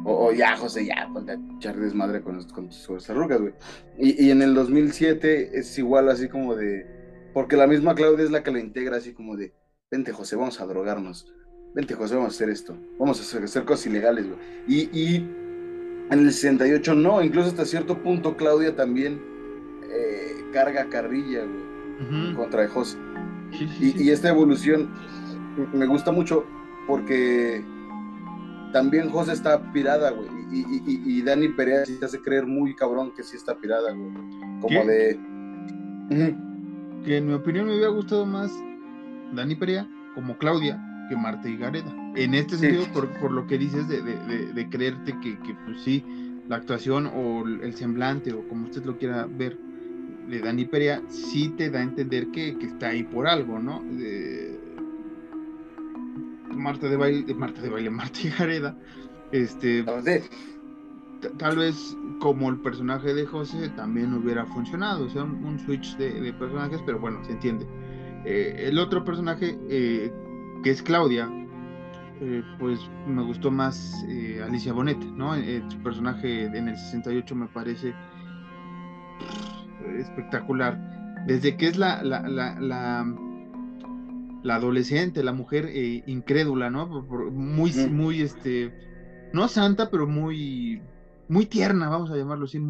[0.08, 3.54] O, ya, José, ya, ponte a echar desmadre con, con tus arrugas, güey.
[3.98, 6.86] Y, y en el 2007 es igual así como de,
[7.34, 9.52] porque la misma Claudia es la que la integra así como de,
[9.90, 11.26] vente, José, vamos a drogarnos.
[11.74, 12.78] Vente, José, vamos a hacer esto.
[13.00, 14.38] Vamos a hacer, hacer cosas ilegales, güey.
[14.68, 15.16] Y, y
[16.10, 19.20] en el 68 no, incluso hasta cierto punto Claudia también
[19.90, 21.42] eh, carga carrilla,
[22.36, 22.96] contra de José.
[23.80, 24.88] y, esta evolución
[25.72, 26.44] me gusta mucho
[26.86, 27.64] porque
[28.72, 30.28] también José está pirada, güey.
[30.52, 34.12] Y, Dani Perea se hace creer muy cabrón que sí está pirada, güey.
[34.60, 35.18] Como de.
[37.04, 38.52] Que en mi opinión me hubiera gustado más
[39.32, 41.92] Dani Perea como Claudia que Marta y Gareda.
[42.16, 46.04] En este sentido, por, lo que dices de, creerte que, que, pues sí,
[46.48, 49.58] la actuación o el semblante o como usted lo quiera ver,
[50.28, 53.82] de Dani Perea sí te da a entender que, está ahí por algo, ¿no?
[56.56, 58.76] Marta de baile, Marta de baile, Marta y Gareda,
[59.32, 59.84] este,
[61.38, 66.32] tal vez como el personaje de José también hubiera funcionado, o sea, un, switch de,
[66.34, 67.66] personajes, pero bueno, se entiende.
[68.24, 70.12] Eh, el otro personaje, eh,
[70.62, 71.30] que es Claudia,
[72.20, 73.94] eh, pues me gustó más
[74.44, 75.34] Alicia Bonet, ¿no?
[75.70, 77.94] su personaje en el 68 me parece
[79.98, 80.78] espectacular.
[81.26, 83.06] Desde que es la, la, la, la,
[84.50, 86.86] adolescente, la mujer eh, incrédula, ¿no?
[86.86, 88.72] Muy, muy, este,
[89.32, 90.82] no santa, pero muy,
[91.28, 92.60] muy tierna, vamos a llamarlo así.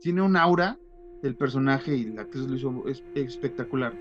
[0.00, 0.78] tiene un aura
[1.22, 2.84] del personaje y la actriz lo hizo
[3.14, 3.94] espectacular.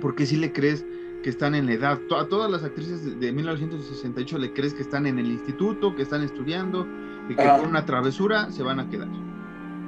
[0.00, 0.84] Porque si le crees
[1.22, 5.06] que están en la edad, a todas las actrices de, 1968 le crees que están
[5.06, 6.86] en el instituto, que están estudiando
[7.28, 9.08] y que por una travesura se van a quedar.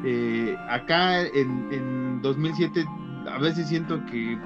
[0.04, 2.86] Eh, acá en, 2007
[3.28, 4.38] a veces siento que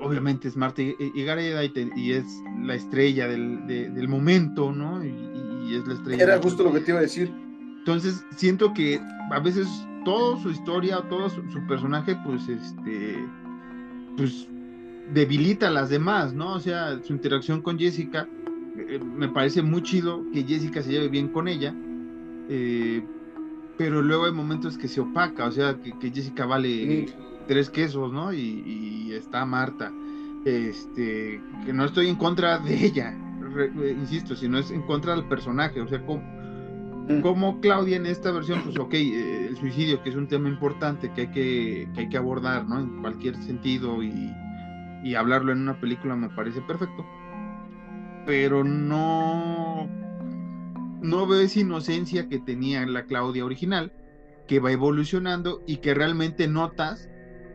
[0.00, 2.24] obviamente es Marta y, Gareda y, es
[2.62, 5.04] la estrella del, momento, ¿no?
[5.04, 6.22] Y, es la estrella.
[6.24, 7.32] Era justo lo que te iba a decir.
[7.78, 9.68] Entonces siento que a veces
[10.04, 13.16] toda su historia, todo su, personaje, pues este,
[14.16, 14.46] pues
[15.12, 16.54] debilita a las demás, ¿no?
[16.54, 18.28] O sea, su interacción con Jessica,
[18.76, 21.74] eh, me parece muy chido que Jessica se lleve bien con ella,
[22.48, 23.02] eh,
[23.80, 27.08] pero luego hay momentos que se opaca, o sea, que, Jessica vale
[27.48, 28.30] tres quesos, ¿no?
[28.30, 29.90] Y, está Marta.
[30.44, 33.16] Este, que no estoy en contra de ella,
[33.56, 38.60] eh, insisto, sino es en contra del personaje, o sea, como, Claudia en esta versión,
[38.64, 42.18] pues ok, el suicidio, que es un tema importante que hay que, que hay que
[42.18, 42.80] abordar, ¿no?
[42.80, 44.30] En cualquier sentido y,
[45.02, 47.06] y hablarlo en una película me parece perfecto
[48.26, 49.59] pero no,
[51.00, 53.92] no veo esa inocencia que tenía la Claudia original,
[54.46, 57.08] que va evolucionando y que realmente notas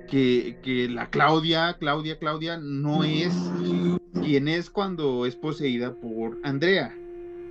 [0.10, 3.34] que, que la Claudia, Claudia, Claudia no es
[4.14, 6.96] quien es cuando es poseída por Andrea.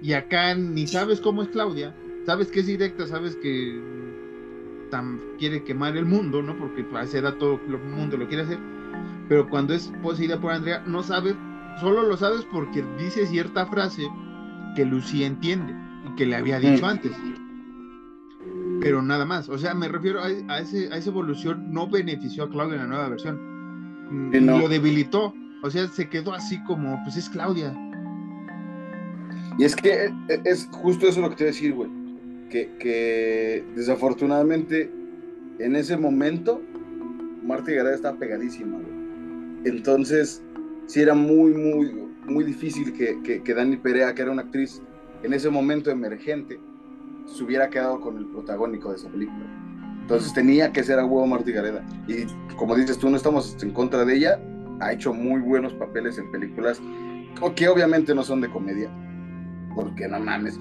[0.03, 1.95] Y acá ni sabes cómo es Claudia,
[2.27, 3.81] sabes que es directa, sabes que
[5.39, 6.57] quiere quemar el mundo, ¿no?
[6.57, 8.59] Porque a esa edad todo el mundo lo quiere hacer.
[9.29, 11.35] Pero cuando es poseída por Andrea, no sabes
[11.81, 14.03] solo lo sabes porque dice cierta frase
[14.77, 15.75] que Lucía entiende
[16.17, 16.89] que le había dicho mm.
[16.89, 17.12] antes.
[18.81, 22.51] Pero nada más, o sea, me refiero a, ese, a esa evolución, no benefició a
[22.51, 23.39] Claudia en la nueva versión,
[24.11, 27.75] mm, lo debilitó, o sea, se quedó así como, pues es Claudia.
[29.59, 31.91] Y es que e, e, es justo eso lo que te voy a decir, güey,
[32.51, 34.91] que, que desafortunadamente
[35.59, 36.61] en ese momento
[37.45, 38.95] Marta Gareda estaba pegadísima, güey.
[39.65, 40.43] Entonces,
[40.87, 41.93] sí era muy, muy,
[42.27, 44.83] muy difícil que, que, Dani Perea, que era una actriz
[45.25, 46.61] en ese momento emergente,
[47.27, 49.45] se hubiera quedado con el protagónico de esa película.
[50.03, 51.83] Entonces tenía que ser a huevo Martí Gareda.
[52.07, 54.41] Y como dices tú, no estamos en contra de ella.
[54.81, 56.81] Ha hecho muy buenos papeles en películas
[57.57, 58.91] que obviamente no son de comedia.
[59.75, 60.59] Porque no mames.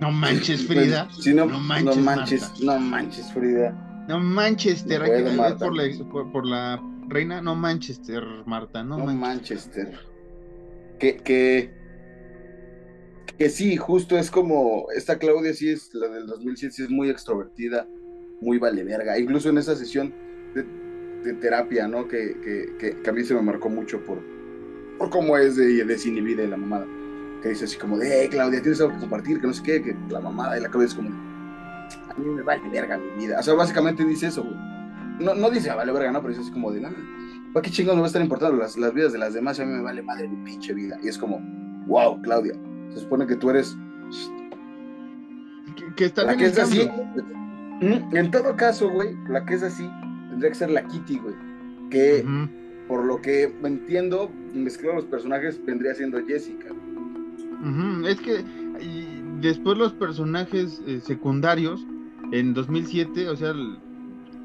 [0.00, 1.08] No manches, Frida.
[1.34, 4.04] no, no, manches, no manches, no manches, Frida.
[4.08, 9.98] No manches, te por, la, por la Reina, no Manchester, Marta, no, Manchester.
[10.98, 11.79] Que, que,
[13.40, 17.08] que sí, justo es como, esta Claudia sí es, la del 2007, sí es muy
[17.08, 17.88] extrovertida,
[18.42, 19.18] muy vale verga.
[19.18, 20.12] Incluso en esa sesión
[20.54, 22.06] de, terapia, ¿no?
[22.06, 22.36] Que,
[22.78, 24.18] que, que, a mí se me marcó mucho por,
[24.98, 26.86] por cómo es de desinhibida y la mamada.
[27.42, 29.96] Que dice así como de, Claudia, tienes algo que compartir, que no sé qué, que
[30.10, 33.38] la mamada y la Claudia es como, a mí me vale verga mi vida.
[33.40, 34.70] O sea, básicamente dice eso, güey
[35.20, 36.94] no, no dice, ah, vale verga, no, pero dice así como de, nada,
[37.52, 39.60] ¿para qué chingados me va a estar importando las, las vidas de las demás?
[39.60, 40.98] A mí me vale madre mi pinche vida.
[41.02, 41.40] Y es como,
[41.86, 42.54] wow, Claudia,
[42.94, 43.76] se supone que tú eres...
[45.96, 46.88] Que, está la que es así.
[47.80, 49.88] Mm, en todo caso, güey, la que es así
[50.30, 51.34] tendría que ser la Kitty, güey.
[51.90, 52.24] Que,
[52.88, 56.68] por lo que entiendo, mezclando los personajes, vendría siendo Jessica.
[58.06, 58.44] Es que
[59.40, 61.84] después los personajes eh, secundarios,
[62.32, 63.52] en 2007, o sea,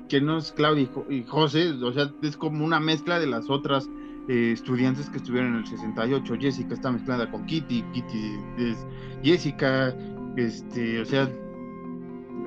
[0.09, 3.89] que no es Claudia y, José, o sea, es como una mezcla de las otras
[4.27, 6.35] eh, estudiantes que estuvieron en el 68.
[6.39, 8.85] Jessica está mezclada con Kitty, Kitty es
[9.23, 9.95] Jessica,
[10.35, 11.29] este, o sea,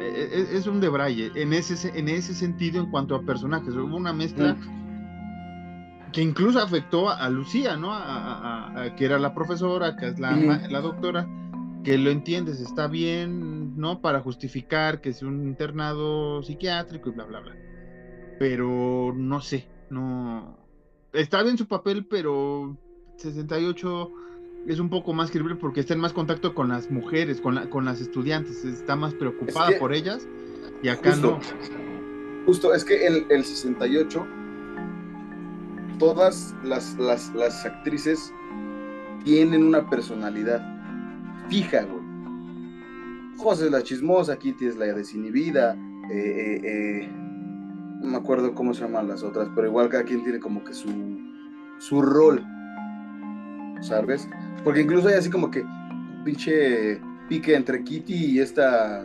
[0.00, 3.74] e, e, es, un debraye en ese, en ese sentido en cuanto a personajes.
[3.74, 6.10] Hubo una mezcla mm.
[6.12, 7.90] que incluso afectó a, Lucía, ¿no?
[7.92, 11.28] A, que era la profesora, que es la, la doctora,
[11.84, 14.00] que lo entiendes, está bien, ¿no?
[14.00, 17.56] Para justificar que es un internado psiquiátrico y bla, bla, bla.
[18.38, 20.57] Pero no sé, no.
[21.12, 22.76] Está bien su papel, pero
[23.16, 24.12] 68
[24.66, 27.84] es un poco más creíble porque está en más contacto con las mujeres, con, con
[27.84, 30.26] las estudiantes, está más preocupada por ellas
[30.82, 31.40] y acá no.
[32.46, 34.26] Justo, es que el, el 68,
[35.98, 38.32] todas las, las, las actrices
[39.24, 40.62] tienen una personalidad
[41.48, 42.08] fija, güey.
[43.36, 45.74] José es la chismosa, Kitty es la desinhibida,
[46.10, 47.10] eh, eh, eh,
[48.00, 50.72] no me acuerdo cómo se llaman las otras, pero igual cada quien tiene como que
[50.72, 50.88] su,
[51.78, 52.44] su rol,
[53.80, 54.28] ¿sabes?
[54.64, 55.64] Porque incluso hay así como que
[56.24, 59.04] pinche pique entre Kitty y esta,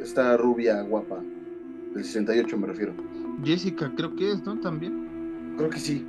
[0.00, 1.20] esta rubia guapa,
[1.94, 2.92] del 68 me refiero.
[3.44, 4.58] Jessica creo que es, ¿no?
[4.60, 5.54] También.
[5.56, 6.06] Creo que sí.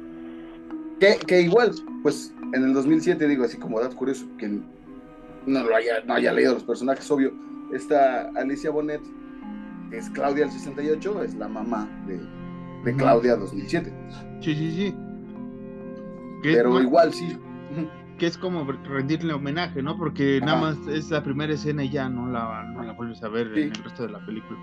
[1.00, 1.72] Que, que igual,
[2.04, 4.60] pues en el 2007 digo así como dato curioso, que
[5.46, 7.34] no lo haya, no haya leído los personajes, obvio,
[7.74, 9.02] esta Alicia Bonet,
[9.90, 12.20] que es Claudia del 68, es la mamá de,
[12.86, 13.92] de Claudia 2007.
[14.42, 14.96] Sí, sí, sí.
[16.44, 17.38] Pero igual sí.
[18.18, 19.98] Que es como rendirle homenaje, ¿no?
[19.98, 23.30] Porque nada más es la primera escena y ya no la, no la vuelves a
[23.30, 24.60] ver en el resto de la película.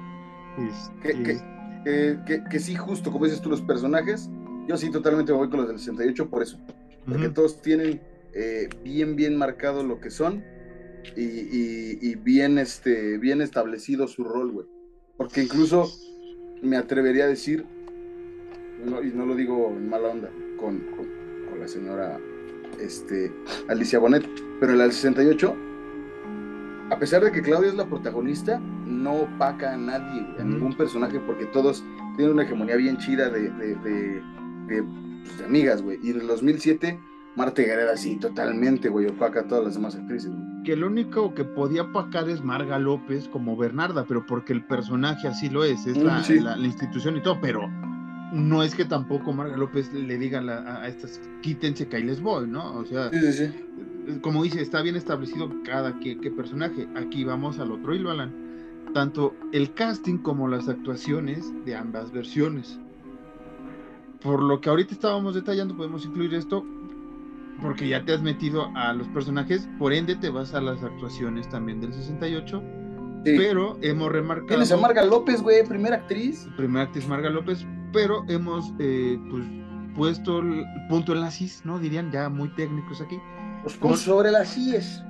[1.02, 4.30] que, que, sí, justo como dices tú, los personajes,
[4.66, 6.58] yo sí totalmente me voy con los del 68 por eso.
[7.06, 8.00] Porque todos tienen
[8.34, 10.44] eh, bien, bien marcado lo que son
[11.16, 14.66] y, bien, este, bien establecido su rol, güey.
[15.16, 15.90] Porque incluso
[16.62, 17.64] me atrevería a decir,
[18.84, 20.82] y no lo digo en mala onda, con,
[21.58, 22.18] la señora
[22.78, 23.32] este,
[23.68, 24.28] Alicia Bonet.
[24.60, 25.56] Pero en el 68,
[26.90, 31.18] a pesar de que Claudia es la protagonista, no opaca a nadie, a ningún personaje,
[31.20, 31.82] porque todos
[32.16, 34.22] tienen una hegemonía bien chida de, de, de,
[34.68, 35.98] de, pues, de amigas, güey.
[36.02, 36.98] Y en el 2007,
[37.36, 40.55] Marta Gareda sí, totalmente, güey, opaca a todas las demás actrices, güey.
[40.66, 45.28] Que lo único que podía opacar es Marga López como Bernarda, pero porque el personaje
[45.28, 46.40] así lo es, es Mm, la, sí.
[46.40, 47.68] la- la institución y todo, pero
[48.32, 52.02] no es que tampoco Marga López le diga a, la- a- estas, quítense que ahí
[52.02, 52.74] les voy, ¿no?
[52.78, 54.18] O sea, sí, sí.
[54.20, 56.88] como dice, está bien establecido cada que, que personaje.
[56.96, 58.34] Aquí vamos al otro hilo, Alan.
[58.92, 62.80] Tanto el casting como las actuaciones de ambas versiones.
[64.20, 66.64] Por lo que ahorita estábamos detallando, podemos incluir esto
[67.62, 71.48] porque ya te has metido a los personajes, por ende te vas a las actuaciones
[71.48, 72.62] también del 68,
[73.24, 73.34] Sí.
[73.36, 74.46] pero hemos remarcado...
[74.48, 76.46] Tienes a Marga López, güey, primera actriz.
[76.56, 79.44] Primera actriz Marga López, pero hemos eh, pues,
[79.96, 81.78] puesto el punto en la CIS, ¿no?
[81.80, 83.18] Dirían ya muy técnicos aquí.
[83.62, 85.02] Pues Con- sobre las CIES.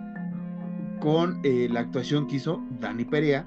[1.01, 3.47] con eh, la actuación que hizo Dani Perea,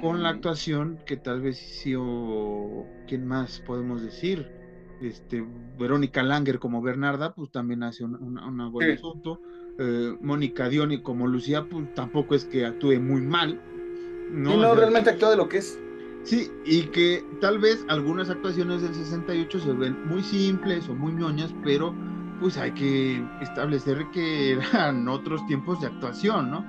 [0.00, 4.50] con la actuación que tal vez hizo, ¿quién más podemos decir?
[5.08, 5.44] Este,
[5.78, 8.92] Verónica Langer como Bernarda, pues también hace una, una, una buen Sí.
[8.94, 9.40] asunto.
[9.78, 13.60] Eh, Mónica Dioni como Lucía, pues tampoco es que actúe muy mal.
[14.30, 15.78] No, O no, sea, realmente actúa de lo que es.
[16.22, 21.12] Sí, y que tal vez algunas actuaciones del 68 se ven muy simples o muy
[21.12, 21.94] ñoñas, pero
[22.40, 26.64] pues hay que establecer que eran otros tiempos de actuación, ¿no?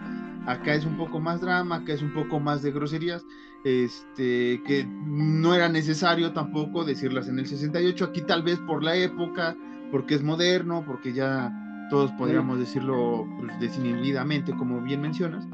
[0.45, 3.25] Acá es un poco más drama, acá es un poco más de groserías,
[3.65, 8.95] este, que no era necesario tampoco decirlas en el 68, aquí tal vez por la
[8.95, 9.57] época,
[9.91, 11.51] porque es moderno, porque ya
[11.89, 15.45] todos podríamos decirlo pues, desinhibidamente, como bien mencionas,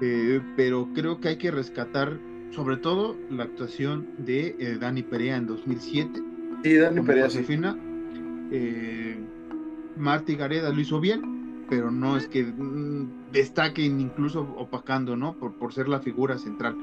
[0.00, 2.18] eh, pero creo que hay que rescatar
[2.50, 6.30] sobre todo la actuación de eh, Dani Perea en 2007
[6.62, 7.44] Sí, Dani Perea, sí.
[8.52, 9.18] Eh,
[9.96, 15.34] Marta Gareda lo hizo bien, pero no es que mm, destaquen incluso opacando, ¿no?
[15.34, 16.76] Por, por ser la figura central.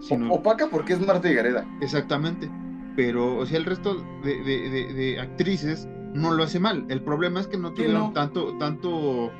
[0.00, 1.66] Sino, Opaca porque es Marta Gareda.
[1.80, 2.48] exactamente.
[2.96, 3.94] Pero, o sea, el resto
[4.24, 6.84] de, de- de- de actrices no lo hace mal.
[6.88, 8.12] El problema es que no Sí, tuvieron no.
[8.12, 9.30] tanto, tanto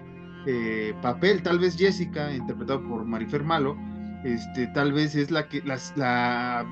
[0.46, 1.42] eh, papel.
[1.42, 3.76] Tal vez Jessica, interpretada por Marifer Malo,
[4.24, 6.66] este, tal vez es la que la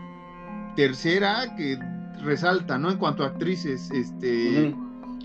[0.77, 1.79] tercera que
[2.23, 2.91] resalta, ¿no?
[2.91, 4.75] En cuanto a actrices, este,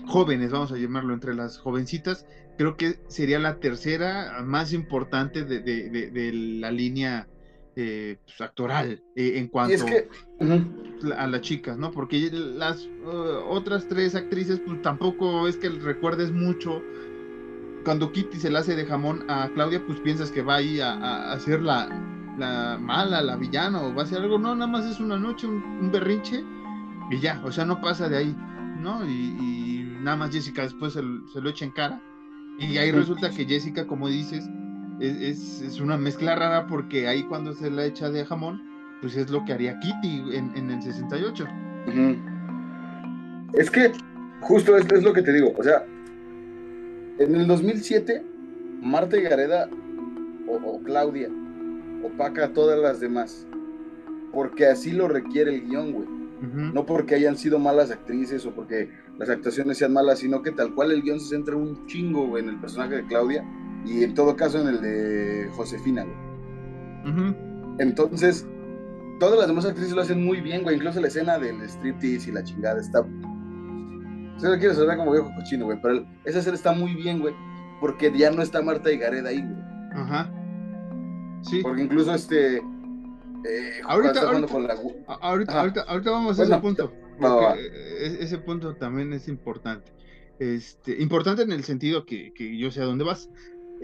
[0.06, 2.26] jóvenes, vamos a llamarlo entre las jovencitas,
[2.58, 7.28] creo que sería la tercera más importante de, de- de- de la línea
[7.76, 10.08] eh, pues, actoral eh, en cuanto es que.
[11.16, 11.90] a las chicas, ¿no?
[11.90, 12.88] Porque las eh,
[13.48, 16.82] otras tres actrices, pues tampoco es que recuerdes mucho.
[17.84, 21.32] Cuando Kitty se la hace de jamón a Claudia, pues piensas que va ahí a,
[21.32, 21.88] a- ser la,
[22.38, 24.38] la mala, la villana, o va a ser algo.
[24.38, 26.44] No, nada más es una noche, un, un berrinche,
[27.10, 28.36] y ya, o sea, no pasa de ahí,
[28.78, 29.04] ¿no?
[29.04, 29.10] Y,
[29.40, 32.00] y nada más Jessica después se, lo- se lo echa en cara.
[32.58, 34.44] Y ahí resulta que Jessica, como dices,
[35.00, 38.62] es, es- es una mezcla rara porque ahí cuando se la echa de jamón,
[39.00, 41.44] pues es lo que haría Kitty en, en el 68.
[41.88, 42.16] Ujú.
[43.54, 43.92] Es que,
[44.40, 45.52] justo es, es lo que te digo.
[45.58, 45.84] O sea,
[47.18, 48.24] en el 2007,
[48.80, 49.68] Marta Gareda
[50.48, 51.28] o, o Claudia
[52.04, 53.46] opaca a todas las demás.
[54.32, 56.08] Porque así lo requiere el guion, güey.
[56.42, 60.74] No porque hayan sido malas actrices o porque las actuaciones sean malas, sino que tal
[60.74, 63.44] cual el guion se centra un chingo, güey, en el personaje de Claudia
[63.84, 67.34] y en todo caso en el de Josefina, güey.
[67.78, 68.46] Entonces,
[69.18, 70.76] todas las demás actrices lo hacen muy bien, güey.
[70.76, 73.04] Incluso la escena del striptease y la chingada está.
[74.38, 75.78] Se lo quiero sonar como viejo cochino, güey.
[75.80, 77.34] Pero esa escena está muy bien, güey.
[77.80, 79.62] Porque ya no está Marta y Gareda ahí, güey.
[79.94, 80.30] Ajá.
[81.42, 81.60] Sí.
[81.62, 82.56] Porque incluso este.
[82.58, 84.76] Eh, Ahorita- ahorita- con la
[85.20, 86.92] Ahorita, ahorita, ahorita vamos a Bueno, ese punto.
[87.20, 89.90] porque, eh, ese punto también es importante.
[90.38, 93.28] Este, importante en el sentido que, que yo sé a dónde vas.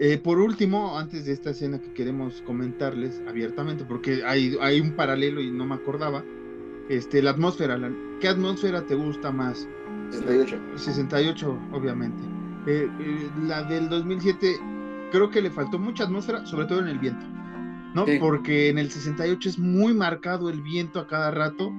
[0.01, 4.91] Eh, por último, antes de esta escena que queremos comentarles abiertamente, porque hay, hay un
[4.91, 6.23] paralelo y no me acordaba,
[6.87, 7.77] este, la atmósfera.
[8.21, 9.67] ¿qué atmósfera te gusta más?
[10.11, 10.57] 68.
[10.77, 12.23] 68, obviamente.
[12.65, 14.57] Eh, eh, la del 2007,
[15.11, 17.25] creo que le faltó mucha atmósfera, sobre todo en el viento.
[17.93, 18.05] ¿no?
[18.05, 18.17] Sí.
[18.19, 21.73] Porque en el 68 es muy marcado el viento a cada rato.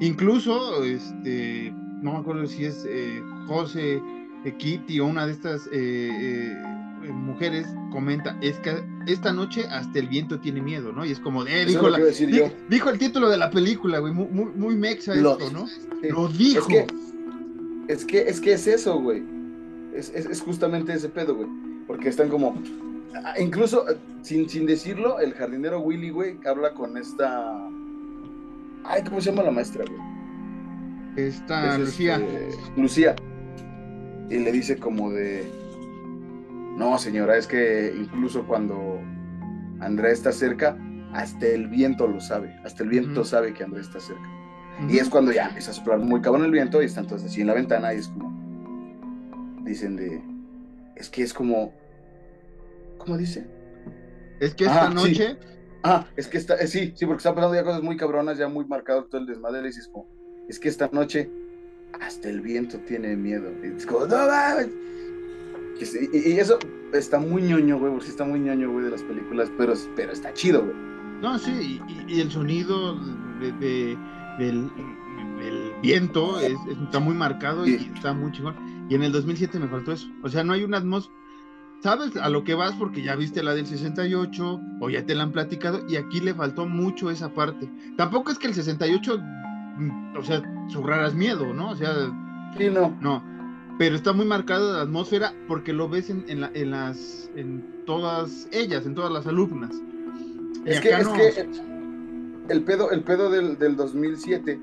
[0.00, 4.00] Incluso, este, no me acuerdo si es eh, José,
[4.46, 6.56] eh, Kitty o una de estas eh, eh,
[7.08, 11.04] mujeres comenta, es que esta noche hasta el viento tiene miedo, ¿no?
[11.04, 11.98] Y es como, eh, dijo, la-
[12.68, 15.66] dijo el título de la película, güey, muy, muy, muy mexa esto, ¿no?
[16.10, 16.60] Lo dijo.
[16.60, 16.86] Es que,
[17.88, 19.22] es que es que es eso, güey.
[19.94, 21.48] Es, es, es justamente ese pedo, güey.
[21.86, 22.60] Porque están como.
[23.24, 27.68] ah, Incluso, eh, sin, sin decirlo, el jardinero Willy, güey, habla con esta.
[28.84, 31.26] Ay, ¿cómo se llama la maestra, güey?
[31.28, 32.16] Está Es, Lucía.
[32.16, 33.16] este, Lucía.
[34.28, 35.50] y le dice como de,
[36.76, 39.00] no señora, es que incluso cuando
[39.80, 40.76] Andrea está cerca,
[41.12, 44.28] hasta el viento lo sabe, hasta el viento sabe que Andrea está cerca.
[44.88, 47.40] Y es cuando ya empieza a soplar muy cabrón el viento y están todos así
[47.40, 48.30] en la ventana y es como,
[49.64, 50.22] dicen de,
[50.96, 51.72] es que es como,
[52.98, 53.46] ¿cómo dice?
[54.38, 54.94] Es que esta Ah, sí.
[54.94, 55.38] noche,
[55.82, 58.48] Ah, es que está, eh, sí, sí, porque están pasando ya cosas muy cabronas, ya
[58.48, 60.06] muy marcado todo el desmadre, y es como,
[60.48, 61.30] es que esta noche
[62.00, 63.50] hasta el viento tiene miedo.
[63.62, 64.68] Y es como, no mames.
[65.80, 66.58] Y, y eso
[66.92, 70.32] está muy ñoño, güey, porque está muy ñoño, güey, de las películas, pero, pero está
[70.32, 70.74] chido, güey.
[71.22, 72.94] no, sí, y, el sonido
[73.40, 73.98] de, de-
[74.38, 74.70] del,
[75.38, 78.54] del viento es- es- está muy marcado y está muy chingón.
[78.88, 80.06] Y en el 2007 me faltó eso.
[80.22, 81.14] O sea, no hay una atmósfera.
[81.82, 85.24] Sabes a lo que vas porque ya viste la del 68 o ya te la
[85.24, 87.70] han platicado y aquí le faltó mucho esa parte.
[87.96, 89.18] Tampoco es que el 68,
[89.76, 91.70] mm, o sea, sobraras miedo, ¿no?
[91.70, 91.92] O sea,
[92.56, 92.96] Sí, no.
[93.02, 93.22] no,
[93.78, 97.82] pero está muy marcada la atmósfera porque lo ves en, en, la- en las, en
[97.86, 99.70] todas ellas, en todas las alumnas.
[100.64, 101.48] Es que, es que
[102.48, 104.60] el pedo, el pedo del, del 2007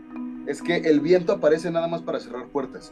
[0.47, 2.91] es que el viento aparece nada más para cerrar puertas.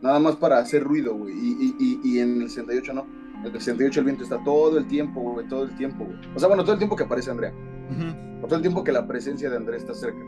[0.00, 1.32] Nada más para hacer ruido, güey.
[1.34, 3.06] Y, y, y, y en el 68 no.
[3.40, 5.46] En el 68 el viento está todo el tiempo, güey.
[5.48, 6.16] Todo el tiempo, güey.
[6.34, 7.52] O sea, bueno, todo el tiempo que aparece Andrea.
[8.42, 10.18] O todo el tiempo que la presencia de Andrea está cerca.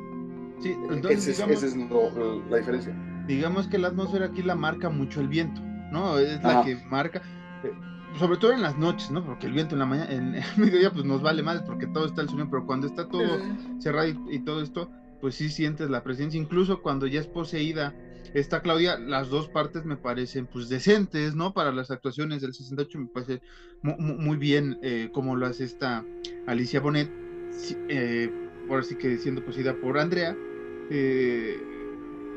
[0.60, 2.94] Sí, entonces Ese es, digamos, ese es lo- la diferencia.
[3.26, 5.60] Digamos que la atmósfera aquí la marca mucho el viento,
[5.92, 6.18] ¿no?
[6.18, 6.64] Es la Ajá.
[6.64, 7.22] que marca,
[7.64, 7.72] eh,
[8.18, 9.24] sobre todo en las noches, ¿no?
[9.24, 12.06] Porque el viento en la mañana, en el mediodía, pues nos vale más porque todo
[12.06, 13.38] está el sonido, pero cuando está todo
[13.78, 17.94] cerrado y, y todo esto, pues sí sientes la presencia, incluso cuando ya es poseída
[18.34, 21.52] está Claudia, las dos partes me parecen pues decentes, ¿no?
[21.52, 23.40] Para las actuaciones del 68 me parece
[23.82, 26.04] mu- mu- muy, bien eh, como lo hace esta
[26.46, 27.08] Alicia Bonet,
[27.88, 28.28] eh,
[28.68, 30.36] ahora sí que siendo poseída por Andrea,
[30.90, 31.56] eh,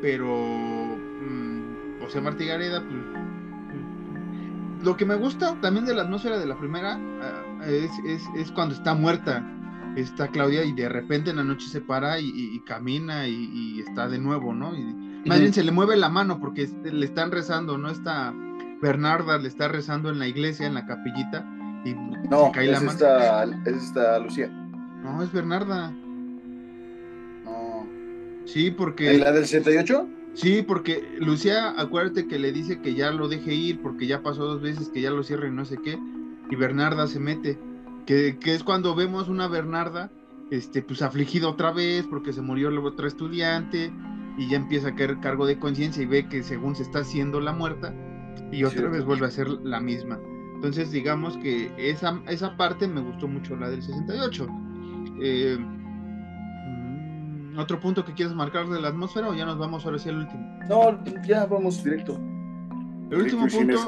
[0.02, 6.38] pero mm, José Martí Gareda, pues mm, lo que me gusta también de la atmósfera
[6.38, 9.44] de la primera ah, es, es, es cuando está muerta
[9.96, 13.34] está Claudia y de repente en la noche se para y, y- y camina y,
[13.52, 14.76] y está de nuevo, ¿no?
[14.76, 14.84] Y
[15.28, 17.90] más bien se le mueve la mano porque le están rezando, ¿no?
[17.90, 18.32] Está
[18.80, 21.44] Bernarda le está rezando en la iglesia, en la capillita,
[21.84, 21.96] y
[22.30, 22.92] No, se cae la mano.
[22.92, 24.48] esta, es esta Lucía.
[25.02, 25.92] No, es Bernarda.
[28.48, 29.16] Sí, porque...
[29.16, 30.08] ¿En la del 68?
[30.34, 34.46] Sí, porque Lucía, acuérdate que le dice que ya lo deje ir porque ya pasó
[34.46, 36.00] dos veces, que ya lo cierre y no sé qué,
[36.50, 37.60] y Bernarda se mete,
[38.06, 40.12] que, que es cuando vemos una Bernarda,
[40.50, 43.92] este, pues afligida otra vez porque se murió la otra estudiante
[44.38, 47.42] y ya empieza a caer cargo de conciencia y ve que según se está haciendo
[47.42, 47.94] la muerta
[48.52, 50.20] y otra vez vuelve a ser la misma.
[50.56, 54.48] Entonces digamos que esa, esa parte me gustó mucho, la del 68.
[55.20, 55.58] Eh,
[57.58, 60.18] ¿Otro punto que quieres marcar de la atmósfera o ya nos vamos ahora sí al
[60.18, 60.60] último?
[60.70, 62.14] No, ya vamos directo.
[63.10, 63.88] El último punto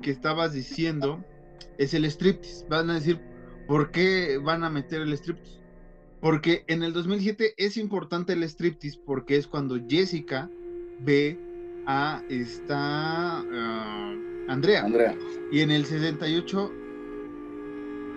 [0.00, 1.24] que estabas diciendo
[1.76, 2.64] es el striptease.
[2.68, 3.20] Van a decir,
[3.66, 5.58] ¿por qué van a meter el striptease?
[6.20, 10.48] Porque en el 2007 es importante el striptease porque es cuando Jessica
[11.00, 11.36] ve
[11.86, 14.14] a esta ah,
[14.46, 14.84] Andrea.
[14.84, 15.16] Andrea.
[15.50, 16.72] Y en el 68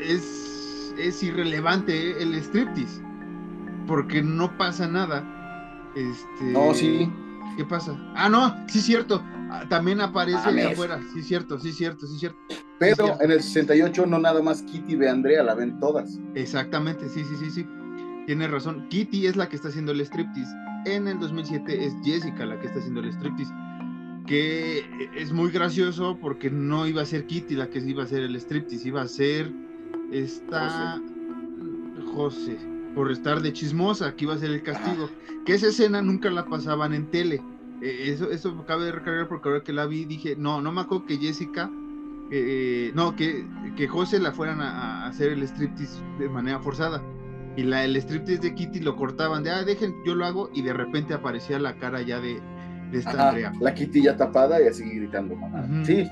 [0.01, 3.08] es, es irrelevante el striptease
[3.89, 5.23] porque no pasa nada.
[5.95, 7.11] Este, No, sí.
[7.57, 7.97] ¿Qué pasa?
[8.15, 9.21] Ah, no, sí, cierto.
[9.49, 11.01] Ah, También aparece Ah, afuera.
[11.11, 12.37] Sí, cierto, sí, cierto, sí, cierto.
[12.77, 13.23] Pero cierto.
[13.23, 16.19] en el 68 no nada más Kitty ve a Andrea, la ven todas.
[16.35, 17.67] Exactamente, sí, sí, sí, sí.
[18.27, 18.87] Tienes razón.
[18.89, 20.55] Kitty es la que está haciendo el striptease.
[20.85, 23.51] En el 2007 es Jessica la que está haciendo el striptease.
[24.27, 28.21] Que es muy gracioso porque no iba a ser Kitty la que iba a hacer
[28.21, 29.51] el striptease, iba a ser
[30.11, 31.01] esta
[32.13, 32.57] José,
[32.95, 35.09] por estar de chismosa, que iba a ser el castigo.
[35.45, 37.41] Que esa escena nunca la pasaban en tele.
[37.81, 40.71] Eh, eso, eso me cabe de recargar porque ahora que la vi dije, no, no
[40.71, 41.69] me acuerdo que Jessica,
[42.31, 47.01] eh, no, que, que José la fueran a, a hacer el striptease de manera forzada.
[47.55, 50.61] Y la, el striptease de Kitty lo cortaban de, ah, dejen, yo lo hago, y
[50.61, 52.39] de repente aparecía la cara ya de,
[52.91, 53.53] de esta Ajá, Andrea.
[53.59, 55.65] la Kitty ya tapada y así gritando, mamá.
[55.85, 56.07] Sí.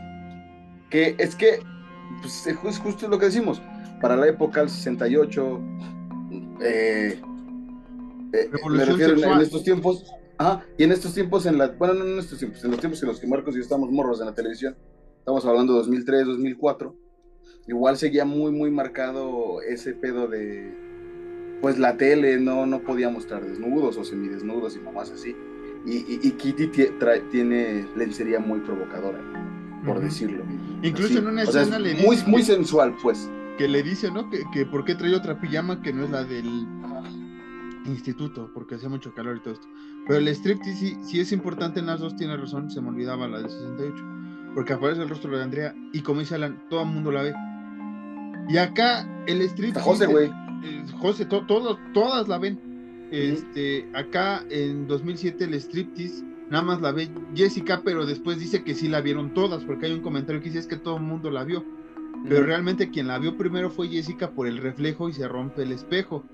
[0.90, 1.60] Que es que,
[2.22, 3.62] pues es ju- justo lo que decimos.
[4.02, 5.62] Para la época, el 68,
[6.62, 7.20] eh,
[8.34, 10.06] eh, me refiero en- en, estos tiempos.
[10.40, 13.02] Ajá, y en estos tiempos, en la, bueno, no en estos tiempos, en los tiempos
[13.02, 14.76] en los que Marcos y yo estamos morros en la televisión,
[15.20, 16.96] estamos hablando de 2003, 2004,
[17.68, 20.72] igual seguía muy, muy marcado ese pedo de,
[21.62, 25.36] pues la tele no, no podía mostrar desnudos o semidesnudos y mamás así.
[25.88, 26.68] Y, y- y Kitty
[27.00, 29.20] trae- tiene lencería muy provocadora,
[29.86, 30.06] por Ujú.
[30.06, 30.44] decirlo.
[30.84, 33.28] Incluso Sí, en una o sea, escena es le muy, dice muy sensual, pues.
[33.58, 34.30] Que le dice, ¿no?
[34.30, 36.68] Que, que por qué trae otra pijama que no es la del
[37.86, 39.68] instituto, porque hacía mucho calor y todo esto.
[40.08, 43.28] Pero el striptease sí, sí es importante en las dos, tiene razón, se me olvidaba
[43.28, 44.04] la del 68.
[44.54, 47.34] Porque aparece el rostro de Andrea y como dice Alan, todo el mundo la ve.
[48.50, 49.86] Y acá el striptease...
[49.88, 50.30] José, güey.
[50.64, 51.46] eh, José, to-
[51.94, 52.60] todas la ven.
[53.12, 58.74] Este, acá en 2007 el striptease nada más la ve Jessica, pero después dice que
[58.74, 61.30] sí la vieron todas, porque hay un comentario que dice es que todo el mundo
[61.32, 61.64] la vio.
[62.28, 65.72] Pero realmente quien la vio primero fue Jessica por el reflejo y se rompe el
[65.72, 66.30] espejo,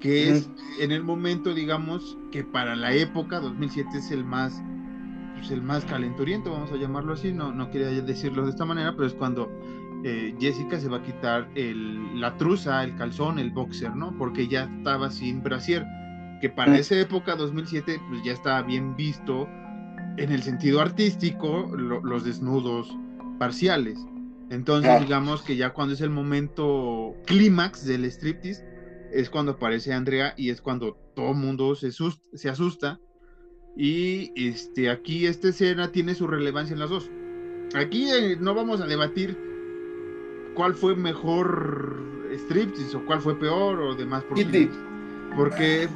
[0.00, 4.64] que es en el momento, digamos, que para la época, 2007 es el más,
[5.34, 8.94] pues, el más calenturiento, vamos a llamarlo así, no, no quería decirlo de esta manera,
[8.96, 9.54] pero es cuando
[10.02, 14.16] eh, Jessica se va a quitar el, la truza, el calzón, el boxer, ¿no?
[14.16, 15.86] Porque ya estaba sin brasier,
[16.40, 19.54] que para esa época, 2007, pues ya estaba bien visto
[20.16, 23.00] en el sentido artístico lo- los desnudos
[23.38, 24.08] parciales.
[24.54, 28.64] Entonces, digamos que ya cuando es el momento clímax del striptease,
[29.12, 33.00] es cuando aparece Andrea y es cuando todo el mundo se, se asusta.
[33.76, 37.10] Y este, aquí esta escena tiene su relevancia en las dos.
[37.74, 39.36] Aquí eh, no vamos a debatir
[40.54, 42.00] cuál fue mejor
[42.32, 44.24] striptease o cuál fue peor o demás.
[44.28, 44.68] Porque,
[45.36, 45.88] porque,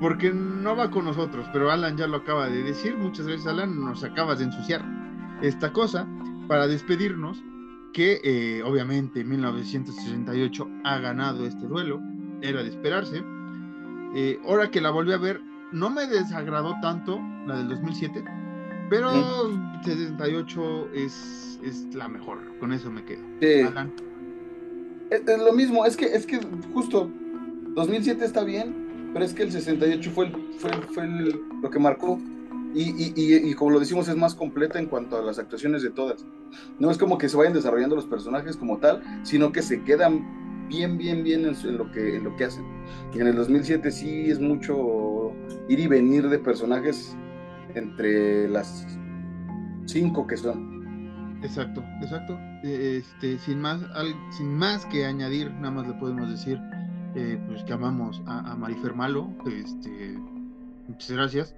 [0.00, 2.96] porque no va con nosotros, pero Alan ya lo acaba de decir.
[2.96, 3.80] Muchas gracias, Alan.
[3.80, 4.84] Nos acabas de ensuciar
[5.42, 6.08] esta cosa
[6.48, 7.42] para despedirnos.
[7.94, 12.02] Que eh, obviamente en 1968 ha ganado este duelo,
[12.42, 13.22] era de esperarse.
[14.16, 15.40] Eh, ahora que la volví a ver,
[15.72, 18.24] no me desagradó tanto la del 2007,
[18.90, 19.10] pero
[19.84, 23.22] 68 es, es la mejor, con eso me quedo.
[23.40, 23.60] Sí.
[23.60, 23.92] Alan.
[25.10, 26.40] Es, es lo mismo, es que, es que
[26.72, 27.08] justo
[27.74, 28.74] 2007 está bien,
[29.12, 32.20] pero es que el 68 fue, el- fue, fue el- lo que marcó.
[32.74, 36.26] Y, y, como lo decimos, es más completa en cuanto a las actuaciones de todas.
[36.78, 40.68] No es como que se vayan desarrollando los personajes como tal, sino que se quedan
[40.68, 42.64] bien, bien, bien en, en lo, que, en lo que hacen.
[43.12, 45.32] Y en el 2007 sí es mucho
[45.68, 47.16] ir y venir de personajes
[47.74, 48.86] entre las
[49.86, 51.38] cinco que son.
[51.42, 52.38] Exacto, exacto.
[52.62, 56.58] Este, sin más, al- sin más que añadir, nada más le podemos decir,
[57.14, 59.30] eh, pues que amamos a, a Marifer Malo.
[59.46, 60.18] Este,
[60.88, 61.54] muchas gracias.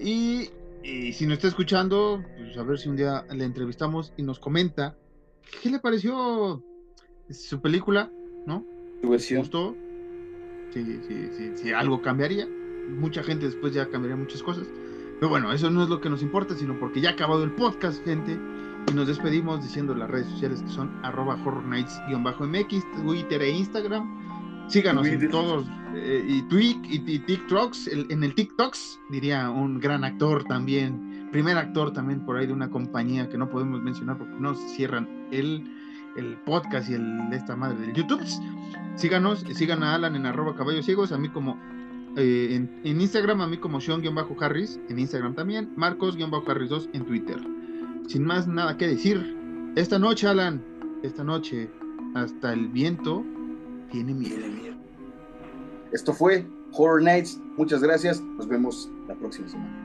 [0.00, 0.50] Y,
[0.82, 4.38] y si nos está escuchando, pues a ver si un día le entrevistamos y nos
[4.38, 4.96] comenta
[5.62, 6.62] qué le pareció
[7.30, 8.10] su película,
[8.46, 8.64] ¿no?
[9.00, 9.76] ¿Te gustó?
[10.72, 12.48] Si, si, si, si algo cambiaría.
[12.88, 14.66] Mucha gente después ya cambiaría muchas cosas.
[15.18, 17.52] Pero bueno, eso no es lo que nos importa, sino porque ya ha acabado el
[17.52, 18.38] podcast, gente.
[18.90, 24.41] Y nos despedimos diciendo las redes sociales que son arroba horror nights-mx, Twitter e Instagram.
[24.68, 29.78] Síganos en todos, eh, y Twig y, y TikToks, el- en el TikToks, diría un
[29.80, 34.16] gran actor también, primer actor también por ahí de una compañía que no podemos mencionar
[34.18, 35.62] porque nos cierran el,
[36.16, 38.22] el podcast y el, esta madre del YouTube.
[38.96, 41.58] Síganos, y sigan a Alan en arroba caballos ciegos, a mí como
[42.16, 47.38] eh, en, en Instagram, a mí como Sean-Harris, en Instagram también, Marcos-Harris 2 en Twitter.
[48.06, 49.36] Sin más nada que decir,
[49.76, 50.62] esta noche, Alan,
[51.02, 51.70] esta noche,
[52.14, 53.24] hasta el viento
[53.92, 54.46] tiene miedo.
[55.92, 57.38] Esto fue Horror Nights.
[57.56, 58.20] Muchas gracias.
[58.20, 59.81] Nos vemos la próxima semana.